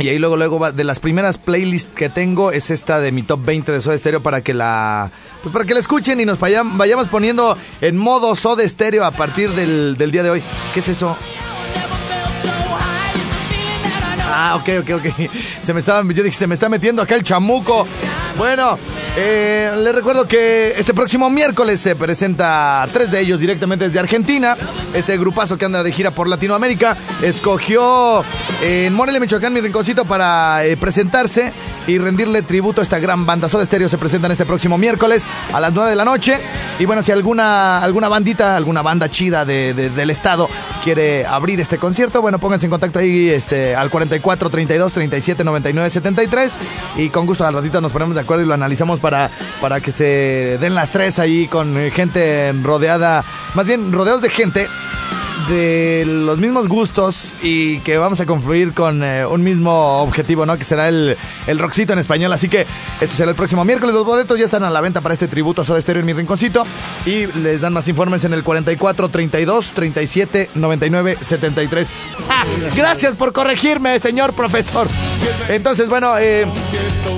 Y 0.00 0.08
ahí 0.08 0.18
luego, 0.18 0.36
luego 0.36 0.70
de 0.70 0.84
las 0.84 1.00
primeras 1.00 1.38
playlists 1.38 1.90
que 1.94 2.08
tengo 2.08 2.52
es 2.52 2.70
esta 2.70 3.00
de 3.00 3.10
mi 3.10 3.22
top 3.22 3.44
20 3.44 3.72
de 3.72 3.80
Soda 3.80 3.98
Stereo 3.98 4.22
para 4.22 4.42
que 4.42 4.54
la 4.54 5.10
pues 5.42 5.52
para 5.52 5.64
que 5.64 5.74
la 5.74 5.80
escuchen 5.80 6.20
y 6.20 6.24
nos 6.24 6.38
vayam- 6.38 6.76
vayamos 6.76 7.08
poniendo 7.08 7.56
en 7.80 7.96
modo 7.96 8.34
Soda 8.36 8.68
Stereo 8.68 9.04
a 9.04 9.10
partir 9.10 9.50
del, 9.50 9.96
del 9.96 10.10
día 10.12 10.22
de 10.22 10.30
hoy. 10.30 10.42
¿Qué 10.72 10.80
es 10.80 10.88
eso? 10.88 11.16
Ah, 14.30 14.56
ok, 14.56 14.68
ok, 14.82 14.90
ok. 14.96 15.30
Se 15.62 15.72
me 15.72 15.80
estaba, 15.80 16.02
yo 16.02 16.22
dije, 16.22 16.36
se 16.36 16.46
me 16.46 16.54
está 16.54 16.68
metiendo 16.68 17.02
acá 17.02 17.14
el 17.14 17.22
chamuco. 17.22 17.86
Bueno, 18.36 18.78
eh, 19.16 19.72
les 19.78 19.94
recuerdo 19.94 20.28
que 20.28 20.74
este 20.76 20.94
próximo 20.94 21.28
miércoles 21.30 21.80
se 21.80 21.96
presenta 21.96 22.86
tres 22.92 23.10
de 23.10 23.20
ellos 23.20 23.40
directamente 23.40 23.86
desde 23.86 23.98
Argentina. 23.98 24.56
Este 24.94 25.16
grupazo 25.18 25.58
que 25.58 25.64
anda 25.64 25.82
de 25.82 25.90
gira 25.92 26.10
por 26.12 26.28
Latinoamérica 26.28 26.96
escogió 27.22 28.22
eh, 28.62 28.84
en 28.86 28.94
Morelia, 28.94 29.20
Michoacán, 29.20 29.52
mi 29.52 29.60
rinconcito 29.60 30.04
para 30.04 30.64
eh, 30.64 30.76
presentarse 30.76 31.52
y 31.86 31.96
rendirle 31.98 32.42
tributo 32.42 32.80
a 32.80 32.84
esta 32.84 32.98
gran 32.98 33.24
banda. 33.24 33.48
Soda 33.48 33.64
Stereo 33.64 33.88
se 33.88 33.96
presentan 33.98 34.30
este 34.30 34.44
próximo 34.44 34.76
miércoles 34.76 35.26
a 35.52 35.58
las 35.60 35.72
9 35.72 35.90
de 35.90 35.96
la 35.96 36.04
noche. 36.04 36.38
Y 36.78 36.84
bueno, 36.84 37.02
si 37.02 37.10
alguna, 37.12 37.78
alguna 37.78 38.08
bandita, 38.08 38.56
alguna 38.56 38.82
banda 38.82 39.08
chida 39.08 39.44
de- 39.44 39.72
de- 39.74 39.90
del 39.90 40.10
estado 40.10 40.48
quiere 40.82 41.26
abrir 41.26 41.60
este 41.60 41.78
concierto, 41.78 42.22
bueno, 42.22 42.38
pónganse 42.38 42.66
en 42.66 42.70
contacto 42.70 42.98
ahí 42.98 43.28
este, 43.28 43.74
al 43.74 43.90
44 43.90 44.50
32 44.50 44.92
37 44.92 45.44
99 45.44 45.90
73 45.90 46.56
y 46.96 47.08
con 47.10 47.26
gusto 47.26 47.44
al 47.46 47.54
ratito 47.54 47.80
nos 47.80 47.92
ponemos 47.92 48.14
de 48.14 48.20
acuerdo 48.20 48.44
y 48.44 48.46
lo 48.46 48.54
analizamos 48.54 49.00
para, 49.00 49.30
para 49.60 49.80
que 49.80 49.92
se 49.92 50.58
den 50.60 50.74
las 50.74 50.90
tres 50.92 51.18
ahí 51.18 51.46
con 51.46 51.76
gente 51.90 52.52
rodeada, 52.62 53.24
más 53.54 53.66
bien 53.66 53.92
rodeados 53.92 54.22
de 54.22 54.30
gente 54.30 54.68
de 55.48 56.04
los 56.06 56.38
mismos 56.38 56.68
gustos 56.68 57.34
y 57.42 57.78
que 57.80 57.98
vamos 57.98 58.20
a 58.20 58.26
confluir 58.26 58.72
con 58.74 59.02
eh, 59.02 59.26
un 59.26 59.42
mismo 59.42 60.02
objetivo, 60.02 60.46
¿no? 60.46 60.56
Que 60.58 60.64
será 60.64 60.88
el, 60.88 61.16
el 61.46 61.58
rockcito 61.58 61.92
en 61.92 61.98
español. 61.98 62.32
Así 62.32 62.48
que 62.48 62.66
esto 63.00 63.16
será 63.16 63.30
el 63.30 63.36
próximo 63.36 63.64
miércoles. 63.64 63.94
Los 63.94 64.04
boletos 64.04 64.38
ya 64.38 64.44
están 64.44 64.64
a 64.64 64.70
la 64.70 64.80
venta 64.80 65.00
para 65.00 65.14
este 65.14 65.28
tributo 65.28 65.62
a 65.62 65.64
Soda 65.64 65.80
Stereo 65.80 66.00
en 66.00 66.06
mi 66.06 66.12
rinconcito. 66.12 66.64
Y 67.06 67.26
les 67.26 67.60
dan 67.60 67.72
más 67.72 67.88
informes 67.88 68.24
en 68.24 68.34
el 68.34 68.42
44 68.42 69.08
32 69.08 69.72
37 69.72 70.50
99 70.54 71.18
73. 71.20 71.88
¡Ah! 72.28 72.37
Gracias 72.76 73.14
por 73.14 73.32
corregirme, 73.32 73.98
señor 73.98 74.32
profesor. 74.34 74.88
Entonces, 75.48 75.88
bueno, 75.88 76.16
eh, 76.18 76.46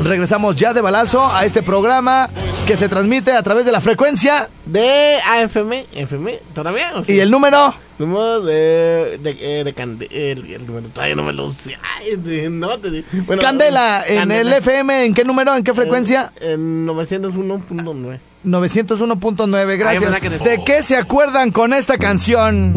regresamos 0.03 0.57
ya 0.57 0.73
de 0.73 0.81
balazo 0.81 1.27
a 1.27 1.45
este 1.45 1.63
programa 1.63 2.29
que 2.67 2.77
se 2.77 2.89
transmite 2.89 3.33
a 3.33 3.43
través 3.43 3.65
de 3.65 3.73
la 3.73 3.81
frecuencia. 3.81 4.49
De 4.67 5.17
AFM, 5.27 5.87
FM, 5.95 6.39
todavía. 6.55 6.93
¿O 6.95 7.05
sí? 7.05 7.15
¿Y 7.15 7.21
el 7.21 7.31
número? 7.31 7.75
Número 7.99 8.41
de. 8.41 9.19
de, 9.23 9.37
eh, 9.61 9.65
de 9.65 9.75
Cande- 9.75 10.09
el, 10.11 10.53
el 10.55 10.67
número 10.67 10.89
todavía 10.89 11.15
no 11.17 11.23
me 11.23 11.33
lo 11.33 11.51
sé. 11.53 11.77
Ay, 11.99 12.17
de- 12.17 12.49
no 12.49 12.79
te 12.79 13.05
bueno, 13.27 13.43
Candela, 13.43 14.05
en 14.07 14.19
Candela. 14.21 14.41
el 14.41 14.53
FM, 14.63 15.05
¿en 15.05 15.15
qué 15.15 15.25
número? 15.25 15.55
¿En 15.55 15.63
qué 15.65 15.75
frecuencia? 15.75 16.33
En 16.41 16.87
901.9. 16.87 18.19
901.9, 18.43 19.71
Ay, 19.71 19.77
gracias. 19.77 20.03
¿verdad 20.03 20.19
que 20.21 20.31
de- 20.31 20.39
¿De 20.39 20.65
qué 20.65 20.83
se 20.83 20.97
acuerdan 20.97 21.51
con 21.51 21.75
esta 21.75 21.99
canción? 21.99 22.73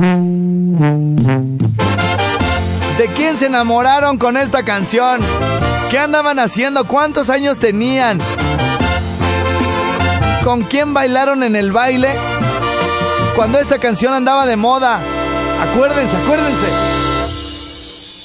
¿De 2.97 3.07
quién 3.15 3.37
se 3.37 3.47
enamoraron 3.47 4.17
con 4.19 4.37
esta 4.37 4.63
canción? 4.63 5.19
¿Qué 5.89 5.97
andaban 5.97 6.37
haciendo? 6.37 6.85
¿Cuántos 6.85 7.31
años 7.31 7.57
tenían? 7.57 8.19
¿Con 10.43 10.61
quién 10.61 10.93
bailaron 10.93 11.41
en 11.41 11.55
el 11.55 11.71
baile? 11.71 12.09
Cuando 13.35 13.57
esta 13.57 13.79
canción 13.79 14.13
andaba 14.13 14.45
de 14.45 14.57
moda. 14.57 14.99
Acuérdense, 15.61 16.15
acuérdense. 16.17 16.67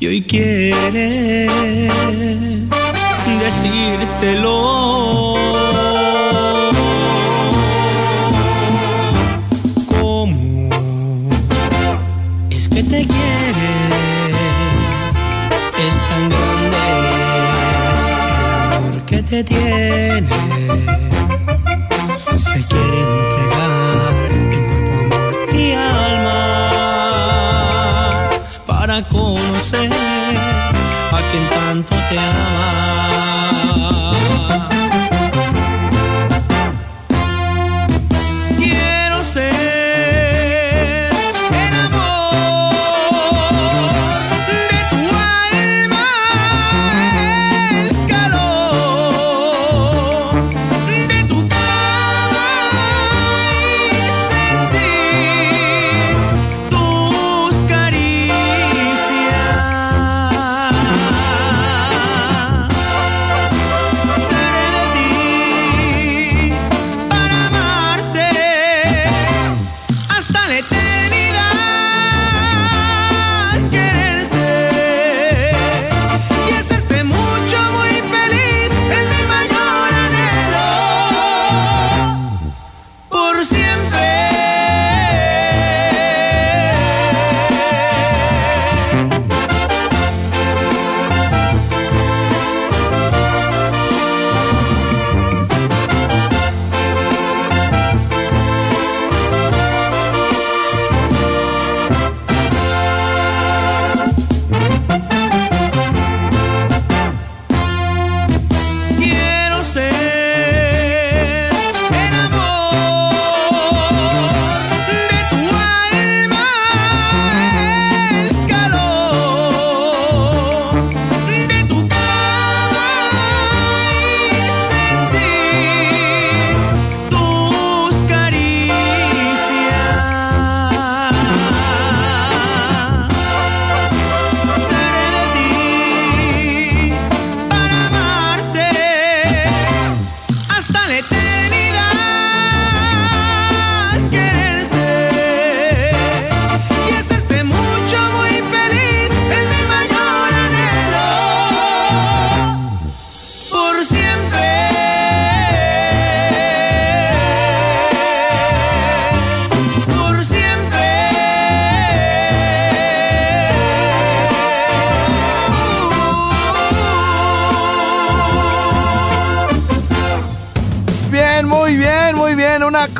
y 0.04 0.06
hoy 0.06 0.22
quiere 0.22 1.48
decírtelo. 3.40 5.23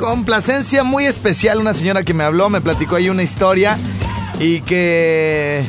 Complacencia 0.04 0.84
muy 0.84 1.06
especial. 1.06 1.58
Una 1.58 1.72
señora 1.72 2.02
que 2.04 2.12
me 2.12 2.24
habló, 2.24 2.50
me 2.50 2.60
platicó 2.60 2.96
ahí 2.96 3.08
una 3.08 3.22
historia 3.22 3.78
y 4.38 4.60
que 4.60 5.64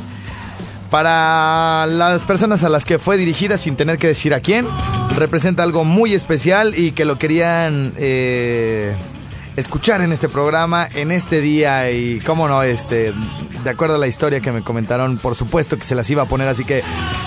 para 0.91 1.85
las 1.87 2.23
personas 2.23 2.63
a 2.65 2.69
las 2.69 2.83
que 2.83 2.99
fue 2.99 3.15
dirigida, 3.15 3.57
sin 3.57 3.77
tener 3.77 3.97
que 3.97 4.07
decir 4.07 4.33
a 4.33 4.41
quién, 4.41 4.67
representa 5.15 5.63
algo 5.63 5.85
muy 5.85 6.13
especial 6.13 6.77
y 6.77 6.91
que 6.91 7.05
lo 7.05 7.17
querían 7.17 7.93
eh, 7.97 8.93
escuchar 9.55 10.01
en 10.01 10.11
este 10.11 10.27
programa, 10.27 10.85
en 10.93 11.11
este 11.11 11.39
día 11.39 11.89
y, 11.91 12.19
cómo 12.19 12.49
no, 12.49 12.61
este, 12.61 13.13
de 13.63 13.69
acuerdo 13.69 13.95
a 13.95 13.97
la 13.97 14.07
historia 14.07 14.41
que 14.41 14.51
me 14.51 14.63
comentaron, 14.63 15.17
por 15.17 15.35
supuesto 15.35 15.77
que 15.77 15.85
se 15.85 15.95
las 15.95 16.09
iba 16.09 16.23
a 16.23 16.25
poner, 16.25 16.49
así 16.49 16.65
que 16.65 16.83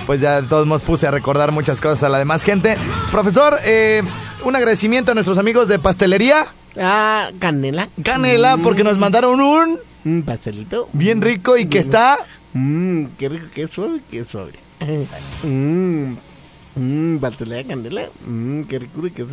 pues 0.07 0.21
ya 0.21 0.43
de 0.43 0.49
todos 0.49 0.67
modos 0.67 0.83
puse 0.83 1.07
a 1.07 1.11
recordar 1.11 1.53
muchas 1.53 1.81
cosas 1.81 2.03
a 2.05 2.11
la 2.11 2.19
demás 2.19 2.43
gente. 2.43 2.77
Profesor, 3.11 3.59
eh, 3.65 4.03
un 4.45 4.57
agradecimiento 4.57 5.13
a 5.13 5.15
nuestros 5.15 5.39
amigos 5.39 5.69
de 5.69 5.79
Pastelería. 5.79 6.47
Ah, 6.77 7.31
canela. 7.39 7.89
Canela, 8.03 8.57
porque 8.59 8.85
nos 8.85 8.99
mandaron 8.99 9.41
un 9.41 9.79
Un 10.05 10.23
pastelito. 10.23 10.89
bien 10.93 11.21
rico 11.21 11.57
y 11.57 11.67
que 11.67 11.79
está... 11.79 12.19
Mmm, 12.53 13.05
qué 13.19 13.29
rico, 13.29 13.47
qué 13.55 13.69
suave, 13.69 14.01
qué 14.11 14.25
suave. 14.25 14.53
Mmm, 15.43 16.15
mmm, 16.77 17.19
pastel 17.19 17.49
de 17.51 17.65
canela. 17.65 18.09
Mmm, 18.27 18.63
qué 18.65 18.79
rico 18.79 19.07
y 19.07 19.11
qué, 19.11 19.27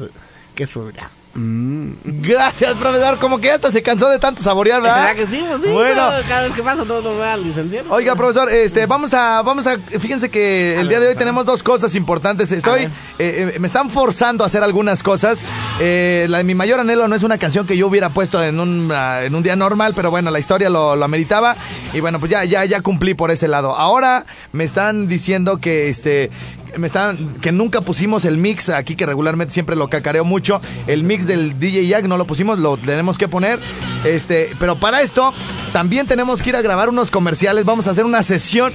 qué 0.56 0.68
suave. 0.68 0.94
Gracias, 1.36 2.76
profesor. 2.76 3.18
Como 3.20 3.40
que 3.40 3.48
ya 3.48 3.56
hasta 3.56 3.72
se 3.72 3.84
cansó 3.84 4.10
de 4.10 4.20
tanto 4.20 4.42
saborear, 4.42 4.82
¿verdad? 4.82 5.14
¿Verdad 5.16 5.30
que 5.30 5.36
sí? 5.36 5.44
Pues 5.46 5.62
sí, 5.64 5.70
Bueno. 5.70 6.10
no, 6.10 6.28
cada 6.30 6.44
vez 6.44 6.52
que 6.54 6.64
pasa 6.64 6.86
no, 6.86 7.02
no 7.02 7.18
va 7.18 7.34
al 7.34 7.44
licenciado. 7.44 7.92
Oiga, 7.92 8.16
profesor, 8.16 8.50
este, 8.50 8.86
vamos 8.86 9.14
a, 9.14 9.42
vamos 9.42 9.68
a, 9.68 9.78
fíjense 9.78 10.30
que 10.30 10.80
el 10.80 10.88
día 10.88 11.00
de 11.02 11.10
hoy 11.10 11.16
tenemos 11.16 11.46
dos 11.46 11.62
cosas 11.62 11.94
importantes. 11.96 12.54
Estoy, 12.54 12.84
eh, 12.84 12.90
eh, 13.20 13.60
me 13.60 13.68
están 13.68 13.90
forzando 13.90 14.44
a 14.44 14.48
hacer 14.48 14.64
algunas 14.64 15.04
cosas. 15.04 15.44
Eh, 15.82 16.26
la 16.30 16.42
mi 16.44 16.56
mayor 16.56 16.80
anhelo 16.80 17.08
no 17.08 17.16
es 17.16 17.24
una 17.24 17.38
canción 17.38 17.68
que 17.68 17.76
yo 17.76 17.88
hubiera 17.88 18.10
puesto 18.10 18.42
en 18.42 18.60
un, 18.60 18.90
ah, 18.94 19.24
en 19.24 19.36
un 19.36 19.44
día 19.44 19.58
normal, 19.58 19.94
pero 19.94 20.12
bueno, 20.12 20.32
la 20.32 20.40
historia 20.40 20.70
lo, 20.70 20.96
lo 20.96 21.04
ameritaba 21.04 21.56
y 21.94 22.00
bueno, 22.00 22.20
pues 22.20 22.32
ya, 22.32 22.46
ya, 22.46 22.64
ya 22.66 22.82
cumplí 22.82 23.14
por 23.14 23.32
ese 23.32 23.48
lado. 23.50 23.76
Ahora 23.76 24.26
me 24.54 24.64
están 24.64 25.08
diciendo 25.08 25.58
que, 25.58 25.90
este, 25.90 26.30
me 26.78 26.88
están, 26.88 27.18
que 27.42 27.52
nunca 27.52 27.82
pusimos 27.82 28.26
el 28.26 28.38
mix 28.38 28.70
aquí 28.70 28.96
que 28.96 29.06
regularmente 29.06 29.54
siempre 29.54 29.76
lo 29.76 29.90
cacareo 29.90 30.24
mucho. 30.24 30.62
El 30.88 31.04
mix 31.04 31.28
del 31.28 31.60
DJ 31.60 31.88
Jack 31.88 32.06
no 32.06 32.18
lo 32.18 32.26
pusimos, 32.26 32.60
lo 32.60 32.78
tenemos 32.78 33.18
que 33.18 33.28
poner. 33.28 33.60
Este, 34.04 34.52
pero 34.60 34.80
para 34.80 35.02
esto 35.02 35.34
también 35.74 36.08
tenemos 36.08 36.42
que 36.42 36.50
ir 36.50 36.56
a 36.56 36.62
grabar 36.62 36.90
unos 36.90 37.12
comerciales. 37.12 37.66
Vamos 37.66 37.88
a 37.88 37.92
hacer 37.92 38.06
una 38.06 38.24
sesión 38.24 38.74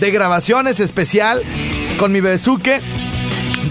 de 0.00 0.10
grabaciones 0.10 0.80
especial 0.80 1.42
con 1.98 2.12
mi 2.12 2.20
bebezuque 2.20 2.80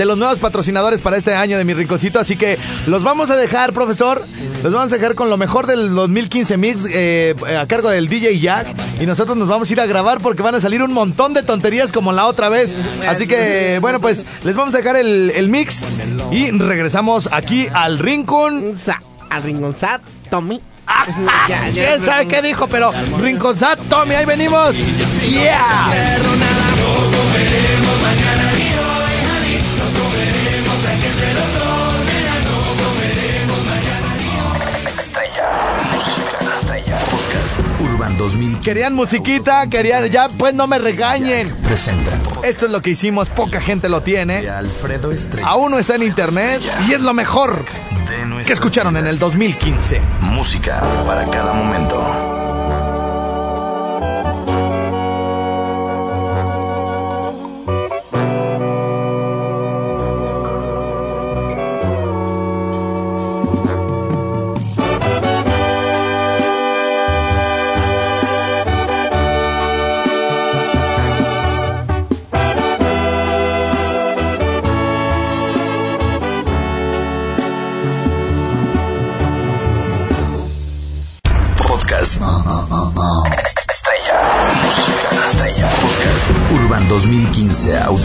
de 0.02 0.06
los 0.06 0.18
nuevos 0.18 0.40
patrocinadores 0.40 1.00
para 1.00 1.16
este 1.16 1.36
año 1.36 1.60
de 1.60 1.64
mi 1.64 1.76
rinconcito. 1.76 2.20
Así 2.20 2.36
que 2.36 2.58
los 2.88 3.04
vamos 3.04 3.30
a 3.30 3.38
dejar, 3.38 3.72
profesor. 3.72 4.26
Los 4.64 4.74
vamos 4.74 4.92
a 4.92 4.96
dejar 4.98 5.14
con 5.14 5.30
lo 5.30 5.38
mejor 5.38 5.68
del 5.68 5.94
2015 5.94 6.58
Mix 6.58 6.86
eh, 6.92 7.36
a 7.60 7.68
cargo 7.68 7.88
del 7.88 8.10
DJ 8.10 8.40
Jack. 8.40 8.68
Y 9.00 9.06
nosotros 9.06 9.38
nos 9.38 9.48
vamos 9.48 9.70
a 9.70 9.74
ir 9.74 9.80
a 9.80 9.86
grabar 9.86 10.20
porque 10.20 10.42
van 10.42 10.56
a 10.56 10.60
salir 10.60 10.82
un 10.82 10.92
montón 10.92 11.36
de 11.36 11.44
tonterías 11.44 11.92
como 11.92 12.12
la 12.14 12.26
otra 12.26 12.50
vez. 12.50 12.76
Así 13.08 13.28
que, 13.28 13.78
bueno, 13.80 14.02
pues 14.02 14.26
les 14.44 14.56
vamos 14.56 14.74
a 14.74 14.80
dejar 14.80 14.96
el, 14.96 15.32
el 15.36 15.50
mix 15.50 15.86
y 16.32 16.50
regresamos 16.50 17.30
aquí 17.32 17.68
al 17.72 18.00
rincón. 18.00 18.74
Al 19.30 19.44
ringonzat, 19.44 20.02
Tommy. 20.32 20.60
¿Quién 21.74 22.04
sabe 22.04 22.28
qué 22.28 22.42
dijo? 22.42 22.68
Pero 22.68 22.92
Rinconzat, 23.20 23.80
Tommy, 23.88 24.16
ahí 24.16 24.26
venimos. 24.26 24.76
Yeah. 24.76 26.18
Querían 38.62 38.94
musiquita, 38.94 39.68
querían. 39.68 40.06
Ya, 40.08 40.30
pues 40.30 40.54
no 40.54 40.68
me 40.68 40.78
regañen. 40.78 41.56
Presenta. 41.64 42.12
Esto 42.44 42.66
es 42.68 42.72
lo 42.72 42.82
que 42.82 42.92
hicimos, 42.92 43.30
poca 43.30 43.60
gente 43.62 43.90
lo 43.90 44.02
tiene. 44.02 44.48
Alfredo 44.50 45.12
Estrella. 45.12 45.48
Aún 45.48 45.72
no 45.72 45.80
está 45.80 45.96
en 45.96 46.04
internet 46.04 46.62
y 46.88 46.94
es 46.94 47.02
lo 47.02 47.14
mejor 47.14 47.66
que 48.46 48.54
escucharon 48.54 48.98
en 48.98 49.08
el 49.08 49.18
2015. 49.18 50.02
Música 50.22 50.82
para 51.06 51.26
cada 51.30 51.54
momento. 51.54 52.31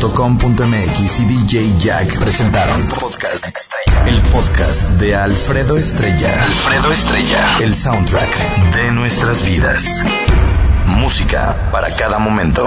2015, 0.06 0.46
Autocom.mx 0.46 1.20
y 1.20 1.24
DJ 1.24 1.78
Jack 1.78 2.18
presentaron 2.18 2.80
Podcast 2.88 3.46
Estrella. 3.56 4.04
El 4.06 4.22
podcast 4.30 4.82
de 5.00 5.14
Alfredo 5.14 5.76
Estrella. 5.76 6.42
Alfredo 6.42 6.92
Estrella. 6.92 7.38
El 7.60 7.74
soundtrack 7.74 8.74
de 8.74 8.92
nuestras 8.92 9.44
vidas. 9.44 10.04
Música 10.86 11.70
para 11.72 11.90
cada 11.90 12.18
momento. 12.18 12.66